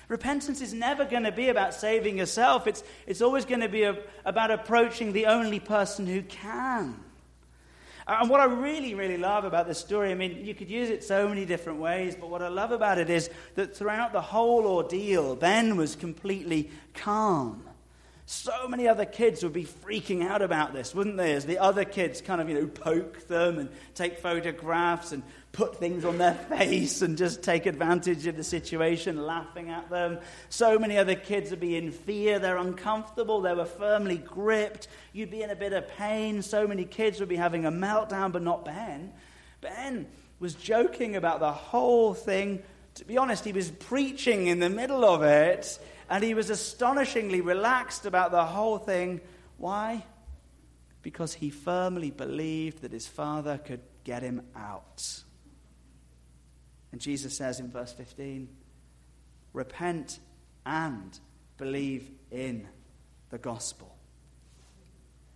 Repentance 0.08 0.62
is 0.62 0.72
never 0.72 1.04
going 1.04 1.24
to 1.24 1.32
be 1.32 1.48
about 1.48 1.74
saving 1.74 2.18
yourself, 2.18 2.66
it's, 2.66 2.82
it's 3.06 3.20
always 3.20 3.44
going 3.44 3.60
to 3.60 3.68
be 3.68 3.82
a, 3.82 3.98
about 4.24 4.50
approaching 4.50 5.12
the 5.12 5.26
only 5.26 5.60
person 5.60 6.06
who 6.06 6.22
can. 6.22 6.98
And 8.06 8.30
what 8.30 8.40
I 8.40 8.46
really, 8.46 8.94
really 8.94 9.18
love 9.18 9.44
about 9.44 9.68
this 9.68 9.78
story, 9.78 10.10
I 10.10 10.14
mean, 10.14 10.42
you 10.42 10.54
could 10.54 10.70
use 10.70 10.88
it 10.88 11.04
so 11.04 11.28
many 11.28 11.44
different 11.44 11.78
ways, 11.78 12.16
but 12.18 12.30
what 12.30 12.40
I 12.40 12.48
love 12.48 12.72
about 12.72 12.96
it 12.96 13.10
is 13.10 13.28
that 13.54 13.76
throughout 13.76 14.14
the 14.14 14.22
whole 14.22 14.66
ordeal, 14.66 15.36
Ben 15.36 15.76
was 15.76 15.94
completely 15.94 16.70
calm. 16.94 17.67
So 18.30 18.68
many 18.68 18.86
other 18.86 19.06
kids 19.06 19.42
would 19.42 19.54
be 19.54 19.64
freaking 19.64 20.22
out 20.22 20.42
about 20.42 20.74
this, 20.74 20.94
wouldn't 20.94 21.16
they? 21.16 21.32
As 21.32 21.46
the 21.46 21.56
other 21.56 21.86
kids 21.86 22.20
kind 22.20 22.42
of, 22.42 22.48
you 22.50 22.56
know, 22.56 22.66
poke 22.66 23.26
them 23.26 23.58
and 23.58 23.70
take 23.94 24.18
photographs 24.18 25.12
and 25.12 25.22
put 25.52 25.76
things 25.76 26.04
on 26.04 26.18
their 26.18 26.34
face 26.50 27.00
and 27.00 27.16
just 27.16 27.42
take 27.42 27.64
advantage 27.64 28.26
of 28.26 28.36
the 28.36 28.44
situation, 28.44 29.24
laughing 29.24 29.70
at 29.70 29.88
them. 29.88 30.18
So 30.50 30.78
many 30.78 30.98
other 30.98 31.14
kids 31.14 31.48
would 31.52 31.60
be 31.60 31.78
in 31.78 31.90
fear. 31.90 32.38
They're 32.38 32.58
uncomfortable. 32.58 33.40
They 33.40 33.54
were 33.54 33.64
firmly 33.64 34.18
gripped. 34.18 34.88
You'd 35.14 35.30
be 35.30 35.40
in 35.40 35.48
a 35.48 35.56
bit 35.56 35.72
of 35.72 35.88
pain. 35.96 36.42
So 36.42 36.66
many 36.66 36.84
kids 36.84 37.20
would 37.20 37.30
be 37.30 37.36
having 37.36 37.64
a 37.64 37.72
meltdown, 37.72 38.30
but 38.30 38.42
not 38.42 38.62
Ben. 38.62 39.10
Ben 39.62 40.06
was 40.38 40.52
joking 40.52 41.16
about 41.16 41.40
the 41.40 41.50
whole 41.50 42.12
thing. 42.12 42.62
To 42.98 43.04
be 43.04 43.16
honest, 43.16 43.44
he 43.44 43.52
was 43.52 43.70
preaching 43.70 44.48
in 44.48 44.58
the 44.58 44.68
middle 44.68 45.04
of 45.04 45.22
it 45.22 45.78
and 46.10 46.24
he 46.24 46.34
was 46.34 46.50
astonishingly 46.50 47.40
relaxed 47.40 48.06
about 48.06 48.32
the 48.32 48.44
whole 48.44 48.76
thing. 48.76 49.20
Why? 49.56 50.04
Because 51.02 51.32
he 51.32 51.48
firmly 51.48 52.10
believed 52.10 52.82
that 52.82 52.90
his 52.90 53.06
father 53.06 53.56
could 53.56 53.82
get 54.02 54.24
him 54.24 54.42
out. 54.56 55.22
And 56.90 57.00
Jesus 57.00 57.36
says 57.36 57.60
in 57.60 57.70
verse 57.70 57.92
15, 57.92 58.48
repent 59.52 60.18
and 60.66 61.16
believe 61.56 62.10
in 62.32 62.66
the 63.30 63.38
gospel. 63.38 63.96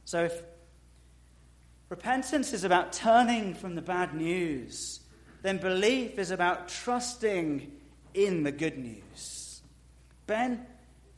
So 0.04 0.24
if 0.24 0.42
repentance 1.90 2.52
is 2.52 2.64
about 2.64 2.92
turning 2.92 3.54
from 3.54 3.76
the 3.76 3.82
bad 3.82 4.14
news 4.14 5.01
then 5.42 5.58
belief 5.58 6.18
is 6.18 6.30
about 6.30 6.68
trusting 6.68 7.70
in 8.14 8.42
the 8.42 8.52
good 8.52 8.78
news. 8.78 9.62
Ben 10.26 10.64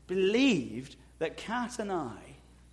believed 0.06 0.96
that 1.18 1.36
Kat 1.36 1.78
and 1.78 1.92
I 1.92 2.16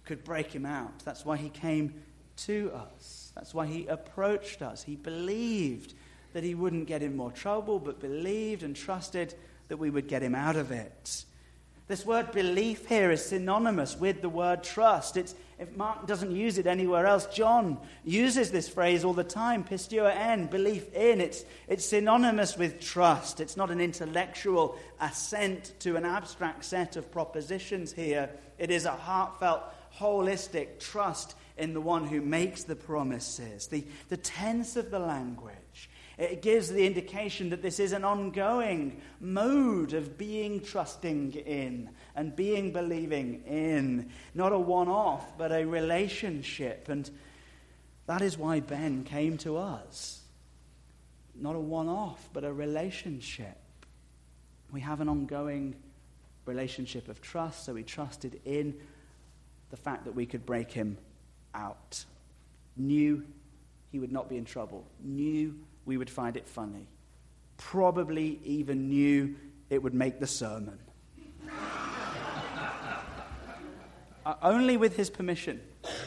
could 0.06 0.24
break 0.24 0.52
him 0.52 0.66
out. 0.66 1.00
That's 1.00 1.26
why 1.26 1.38
he 1.38 1.50
came 1.50 1.94
to 2.38 2.72
us. 2.74 3.32
That's 3.36 3.54
why 3.54 3.68
he 3.68 3.88
approached 3.88 4.62
us. 4.62 4.84
He 4.84 4.96
believed 4.96 5.94
that 6.34 6.44
he 6.44 6.56
wouldn't 6.56 6.88
get 6.88 7.04
in 7.04 7.16
more 7.16 7.32
trouble, 7.32 7.80
but 7.80 8.00
believed 8.00 8.64
and 8.64 8.76
trusted 8.76 9.36
that 9.68 9.78
we 9.78 9.90
would 9.90 10.08
get 10.08 10.24
him 10.24 10.36
out 10.36 10.56
of 10.56 10.72
it. 10.72 11.26
This 11.88 12.06
word 12.06 12.32
belief 12.32 12.88
here 12.88 13.12
is 13.12 13.26
synonymous 13.26 13.98
with 13.98 14.22
the 14.22 14.30
word 14.30 14.64
trust. 14.64 15.18
It's, 15.18 15.36
if 15.62 15.78
Mark 15.78 16.08
doesn't 16.08 16.32
use 16.32 16.58
it 16.58 16.66
anywhere 16.66 17.06
else, 17.06 17.28
John 17.28 17.78
uses 18.04 18.50
this 18.50 18.68
phrase 18.68 19.06
all 19.06 19.14
the 19.14 19.24
time, 19.24 19.64
pisteuo 19.64 20.12
en, 20.12 20.48
belief 20.48 20.92
in. 20.92 21.22
It's, 21.22 21.46
it's 21.68 21.86
synonymous 21.86 22.58
with 22.58 22.80
trust. 22.80 23.40
It's 23.40 23.56
not 23.56 23.70
an 23.70 23.80
intellectual 23.80 24.76
assent 25.00 25.74
to 25.82 25.98
an 25.98 26.04
abstract 26.04 26.66
set 26.66 26.96
of 26.96 27.12
propositions 27.12 27.94
here. 27.94 28.32
It 28.58 28.72
is 28.72 28.86
a 28.86 28.92
heartfelt, 28.92 29.62
holistic 30.00 30.80
trust 30.80 31.36
in 31.58 31.76
the 31.76 31.82
one 31.82 32.08
who 32.08 32.22
makes 32.22 32.64
the 32.64 32.76
promises. 32.76 33.68
The, 33.68 33.86
the 34.10 34.18
tense 34.18 34.76
of 34.78 34.90
the 34.90 35.00
language 35.00 35.92
it 36.18 36.44
gives 36.44 36.70
the 36.70 36.86
indication 36.86 37.50
that 37.50 37.64
this 37.64 37.80
is 37.80 37.94
an 37.94 38.04
ongoing 38.04 39.02
mode 39.20 39.94
of 39.94 40.20
being 40.20 40.62
trusting 40.62 41.34
in 41.34 41.90
and 42.16 42.36
being 42.36 42.72
believing 42.72 43.44
in. 43.46 44.10
Not 44.34 44.54
a 44.54 44.60
one 44.60 44.88
off, 44.88 45.38
but 45.38 45.52
a 45.52 45.66
relationship. 45.66 46.90
And 46.90 47.10
that 48.08 48.22
is 48.22 48.38
why 48.38 48.60
Ben 48.60 49.04
came 49.04 49.38
to 49.40 49.58
us. 49.58 50.22
Not 51.36 51.56
a 51.56 51.60
one 51.60 51.88
off, 51.88 52.30
but 52.34 52.44
a 52.44 52.52
relationship. 52.52 53.58
We 54.72 54.82
have 54.82 55.02
an 55.02 55.10
ongoing 55.10 55.76
relationship 56.46 57.08
of 57.08 57.22
trust, 57.22 57.66
so 57.66 57.74
we 57.74 57.84
trusted 57.84 58.42
in 58.46 58.76
the 59.70 59.78
fact 59.78 60.06
that 60.06 60.16
we 60.16 60.26
could 60.26 60.46
break 60.46 60.72
him 60.72 60.98
out. 61.54 62.04
Knew 62.78 63.26
he 63.92 64.00
would 64.00 64.12
not 64.12 64.30
be 64.30 64.38
in 64.38 64.46
trouble. 64.46 64.86
Knew 65.02 65.58
we 65.86 65.98
would 65.98 66.10
find 66.10 66.38
it 66.38 66.48
funny. 66.48 66.88
Probably 67.58 68.40
even 68.44 68.90
knew 68.90 69.36
it 69.70 69.82
would 69.82 69.94
make 69.94 70.20
the 70.20 70.28
sermon. 70.28 70.80
uh, 71.48 71.82
only 74.42 74.78
with 74.78 74.96
his 74.96 75.10
permission 75.10 75.62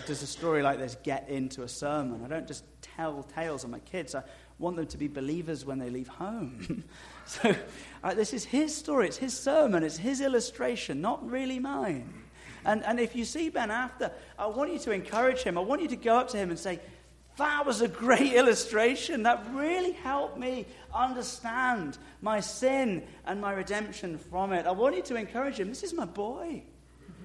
does 0.07 0.22
a 0.22 0.27
story 0.27 0.62
like 0.62 0.79
this 0.79 0.96
get 1.03 1.29
into 1.29 1.62
a 1.62 1.68
sermon. 1.68 2.22
I 2.24 2.29
don't 2.29 2.46
just 2.46 2.64
tell 2.81 3.22
tales 3.22 3.64
of 3.64 3.70
my 3.70 3.81
kids. 3.81 4.14
I 4.14 4.22
want 4.59 4.77
them 4.77 4.87
to 4.87 4.98
be 4.98 5.09
believers 5.09 5.64
when 5.64 5.79
they 5.79 5.90
leave 5.90 6.09
home. 6.09 6.85
so 7.27 7.55
uh, 8.03 8.14
this 8.14 8.33
is 8.33 8.44
his 8.44 8.74
story. 8.74 9.09
It's 9.09 9.16
his 9.16 9.37
sermon. 9.37 9.83
It's 9.83 9.96
his 9.96 10.20
illustration, 10.20 11.00
not 11.00 11.29
really 11.29 11.59
mine. 11.59 12.12
And, 12.64 12.85
and 12.85 12.98
if 12.98 13.14
you 13.14 13.24
see 13.24 13.50
Ben 13.50 13.70
after, 13.70 14.11
I 14.38 14.46
want 14.46 14.72
you 14.72 14.79
to 14.81 14.92
encourage 14.92 15.42
him. 15.42 15.59
I 15.59 15.61
want 15.61 15.83
you 15.83 15.88
to 15.88 15.96
go 15.96 16.16
up 16.16 16.29
to 16.29 16.37
him 16.37 16.50
and 16.50 16.59
say, 16.59 16.81
that 17.37 17.66
was 17.66 17.81
a 17.81 17.88
great 17.88 18.33
illustration. 18.35 19.24
That 19.24 19.44
really 19.53 19.92
helped 19.92 20.38
me 20.38 20.66
understand 20.94 21.98
my 22.22 22.40
sin 22.40 23.03
and 23.27 23.40
my 23.40 23.53
redemption 23.53 24.18
from 24.18 24.53
it. 24.53 24.66
I 24.66 24.70
want 24.70 24.96
you 24.96 25.03
to 25.03 25.16
encourage 25.16 25.59
him. 25.59 25.68
This 25.68 25.83
is 25.83 25.92
my 25.92 26.07
boy. 26.07 26.62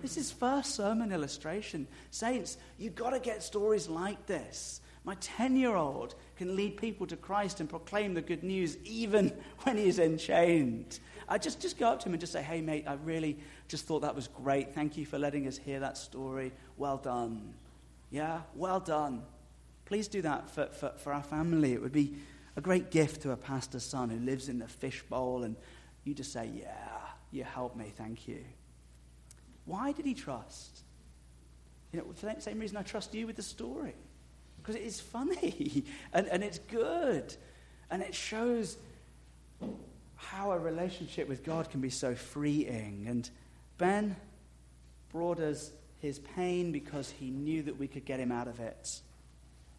This 0.01 0.17
is 0.17 0.31
first 0.31 0.75
sermon 0.75 1.11
illustration. 1.11 1.87
Saints, 2.11 2.57
you've 2.77 2.95
got 2.95 3.11
to 3.11 3.19
get 3.19 3.43
stories 3.43 3.87
like 3.87 4.25
this. 4.25 4.81
My 5.03 5.15
10 5.19 5.55
year 5.55 5.75
old 5.75 6.15
can 6.37 6.55
lead 6.55 6.77
people 6.77 7.07
to 7.07 7.17
Christ 7.17 7.59
and 7.59 7.69
proclaim 7.69 8.13
the 8.13 8.21
good 8.21 8.43
news 8.43 8.77
even 8.83 9.33
when 9.63 9.77
he's 9.77 9.99
enchained. 9.99 10.99
I 11.27 11.37
just, 11.37 11.61
just 11.61 11.77
go 11.77 11.89
up 11.89 11.99
to 12.01 12.07
him 12.07 12.13
and 12.13 12.19
just 12.19 12.33
say, 12.33 12.41
hey, 12.41 12.61
mate, 12.61 12.85
I 12.87 12.93
really 12.93 13.37
just 13.67 13.85
thought 13.85 14.01
that 14.01 14.15
was 14.15 14.27
great. 14.27 14.73
Thank 14.73 14.97
you 14.97 15.05
for 15.05 15.19
letting 15.19 15.47
us 15.47 15.57
hear 15.57 15.79
that 15.81 15.97
story. 15.97 16.51
Well 16.77 16.97
done. 16.97 17.53
Yeah, 18.09 18.41
well 18.55 18.79
done. 18.79 19.23
Please 19.85 20.07
do 20.07 20.21
that 20.23 20.49
for, 20.49 20.67
for, 20.67 20.93
for 20.97 21.13
our 21.13 21.23
family. 21.23 21.73
It 21.73 21.81
would 21.81 21.91
be 21.91 22.15
a 22.55 22.61
great 22.61 22.89
gift 22.89 23.21
to 23.21 23.31
a 23.31 23.37
pastor's 23.37 23.83
son 23.83 24.09
who 24.09 24.19
lives 24.19 24.49
in 24.49 24.59
the 24.59 24.67
fishbowl, 24.67 25.43
and 25.43 25.55
you 26.03 26.13
just 26.13 26.33
say, 26.33 26.49
Yeah, 26.53 26.99
you 27.31 27.43
help 27.43 27.75
me, 27.75 27.93
thank 27.95 28.27
you. 28.27 28.43
Why 29.69 29.91
did 29.91 30.05
he 30.05 30.15
trust? 30.15 30.81
You 31.93 31.99
know, 31.99 32.05
for 32.15 32.25
the 32.25 32.41
same 32.41 32.59
reason 32.59 32.75
I 32.75 32.81
trust 32.81 33.13
you 33.13 33.27
with 33.27 33.35
the 33.35 33.43
story. 33.43 33.93
Because 34.57 34.75
it 34.75 34.81
is 34.81 34.99
funny 34.99 35.85
and, 36.13 36.27
and 36.27 36.43
it's 36.43 36.57
good. 36.57 37.35
And 37.91 38.01
it 38.01 38.15
shows 38.15 38.77
how 40.15 40.51
a 40.51 40.59
relationship 40.59 41.29
with 41.29 41.43
God 41.43 41.69
can 41.69 41.81
be 41.81 41.91
so 41.91 42.15
freeing. 42.15 43.05
And 43.07 43.29
Ben 43.77 44.15
brought 45.11 45.39
us 45.39 45.71
his 45.99 46.17
pain 46.17 46.71
because 46.71 47.11
he 47.11 47.29
knew 47.29 47.61
that 47.63 47.77
we 47.77 47.87
could 47.87 48.05
get 48.05 48.19
him 48.19 48.31
out 48.31 48.47
of 48.47 48.59
it. 48.59 49.01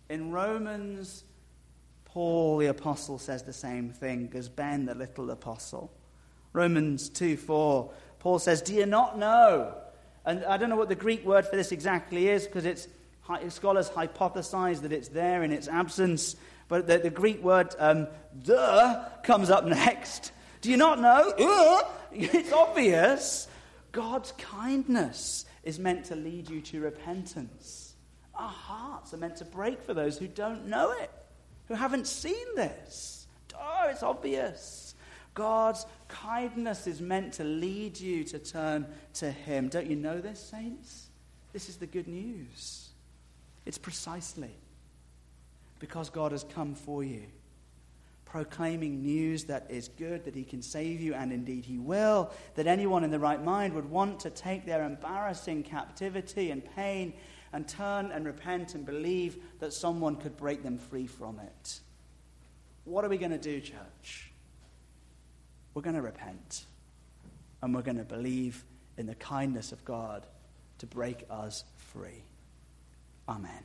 In 0.09 0.31
Romans, 0.31 1.25
Paul 2.05 2.59
the 2.59 2.67
apostle 2.67 3.19
says 3.19 3.43
the 3.43 3.53
same 3.53 3.91
thing 3.91 4.31
as 4.35 4.49
Ben 4.49 4.87
the 4.87 4.95
little 4.95 5.31
apostle. 5.33 5.93
Romans 6.53 7.09
2 7.09 7.37
4, 7.37 7.93
Paul 8.21 8.39
says, 8.39 8.63
Do 8.63 8.75
you 8.75 8.87
not 8.87 9.19
know? 9.19 9.75
And 10.25 10.45
I 10.45 10.57
don't 10.57 10.71
know 10.71 10.77
what 10.77 10.89
the 10.89 10.95
Greek 10.95 11.25
word 11.25 11.47
for 11.47 11.57
this 11.57 11.73
exactly 11.73 12.29
is 12.29 12.47
because 12.47 12.65
it's 12.65 12.87
scholars 13.49 13.91
hypothesize 13.91 14.83
that 14.83 14.93
it's 14.93 15.09
there 15.09 15.43
in 15.43 15.53
its 15.53 15.69
absence. 15.69 16.37
But 16.69 16.87
the, 16.87 16.99
the 16.99 17.11
Greek 17.11 17.43
word 17.43 17.75
um, 17.79 18.07
the 18.45 19.05
comes 19.25 19.51
up 19.51 19.65
next. 19.65 20.33
Do 20.61 20.71
you 20.71 20.77
not 20.77 21.01
know? 21.01 21.33
Uh, 21.39 21.83
it's 22.13 22.53
obvious. 22.53 23.49
God's 23.93 24.33
kindness 24.33 25.47
is 25.65 25.79
meant 25.79 26.07
to 26.07 26.17
lead 26.17 26.49
you 26.49 26.61
to 26.61 26.81
repentance. 26.81 27.95
Our 28.35 28.49
hearts 28.49 29.13
are 29.13 29.19
meant 29.19 29.37
to 29.37 29.45
break 29.45 29.83
for 29.83 29.95
those 29.95 30.17
who 30.17 30.29
don't 30.29 30.67
know 30.67 30.93
it, 30.93 31.11
who 31.67 31.75
haven't 31.75 32.07
seen 32.07 32.55
this. 32.55 33.27
Oh, 33.59 33.89
it's 33.89 34.03
obvious. 34.03 34.90
God's 35.35 35.87
kindness 36.09 36.87
is 36.87 37.01
meant 37.01 37.35
to 37.35 37.45
lead 37.45 37.99
you 37.99 38.25
to 38.25 38.39
turn 38.39 38.87
to 39.15 39.31
Him. 39.31 39.69
Don't 39.69 39.87
you 39.87 39.97
know 39.97 40.21
this, 40.21 40.41
saints? 40.41 41.09
This 41.53 41.69
is 41.69 41.77
the 41.77 41.87
good 41.87 42.09
news. 42.09 42.91
It's 43.67 43.79
precisely 43.79 44.55
because 45.79 46.11
God 46.11 46.33
has 46.33 46.45
come 46.45 46.75
for 46.75 47.03
you, 47.05 47.23
proclaiming 48.25 49.03
news 49.03 49.45
that 49.45 49.67
is 49.69 49.89
good, 49.89 50.25
that 50.25 50.35
He 50.35 50.45
can 50.45 50.63
save 50.63 51.01
you, 51.01 51.15
and 51.15 51.33
indeed 51.33 51.65
He 51.65 51.79
will, 51.79 52.31
that 52.55 52.67
anyone 52.67 53.05
in 53.05 53.11
the 53.11 53.19
right 53.19 53.43
mind 53.43 53.75
would 53.75 53.89
want 53.89 54.21
to 54.21 54.31
take 54.31 54.67
their 54.67 54.85
embarrassing 54.85 55.63
captivity 55.63 56.51
and 56.51 56.65
pain 56.77 57.13
and 57.53 57.67
turn 57.67 58.11
and 58.13 58.27
repent 58.27 58.75
and 58.75 58.87
believe 58.87 59.39
that 59.59 59.73
someone 59.73 60.17
could 60.17 60.37
break 60.37 60.63
them 60.63 60.79
free 60.79 61.07
from 61.07 61.39
it. 61.41 61.81
What 62.85 63.05
are 63.05 63.09
we 63.09 63.19
going 63.19 63.33
to 63.33 63.39
do, 63.39 63.61
church? 63.61 64.30
We're 65.75 65.83
going 65.83 65.97
to 65.97 66.03
repent 66.03 66.65
and 67.63 67.75
we're 67.75 67.83
going 67.83 67.99
to 67.99 68.05
believe 68.05 68.65
in 68.97 69.07
the 69.07 69.15
kindness 69.15 69.73
of 69.73 69.85
God 69.85 70.27
to 70.79 70.87
break 70.87 71.25
us 71.31 71.65
free. 71.77 72.25
Amen. 73.29 73.63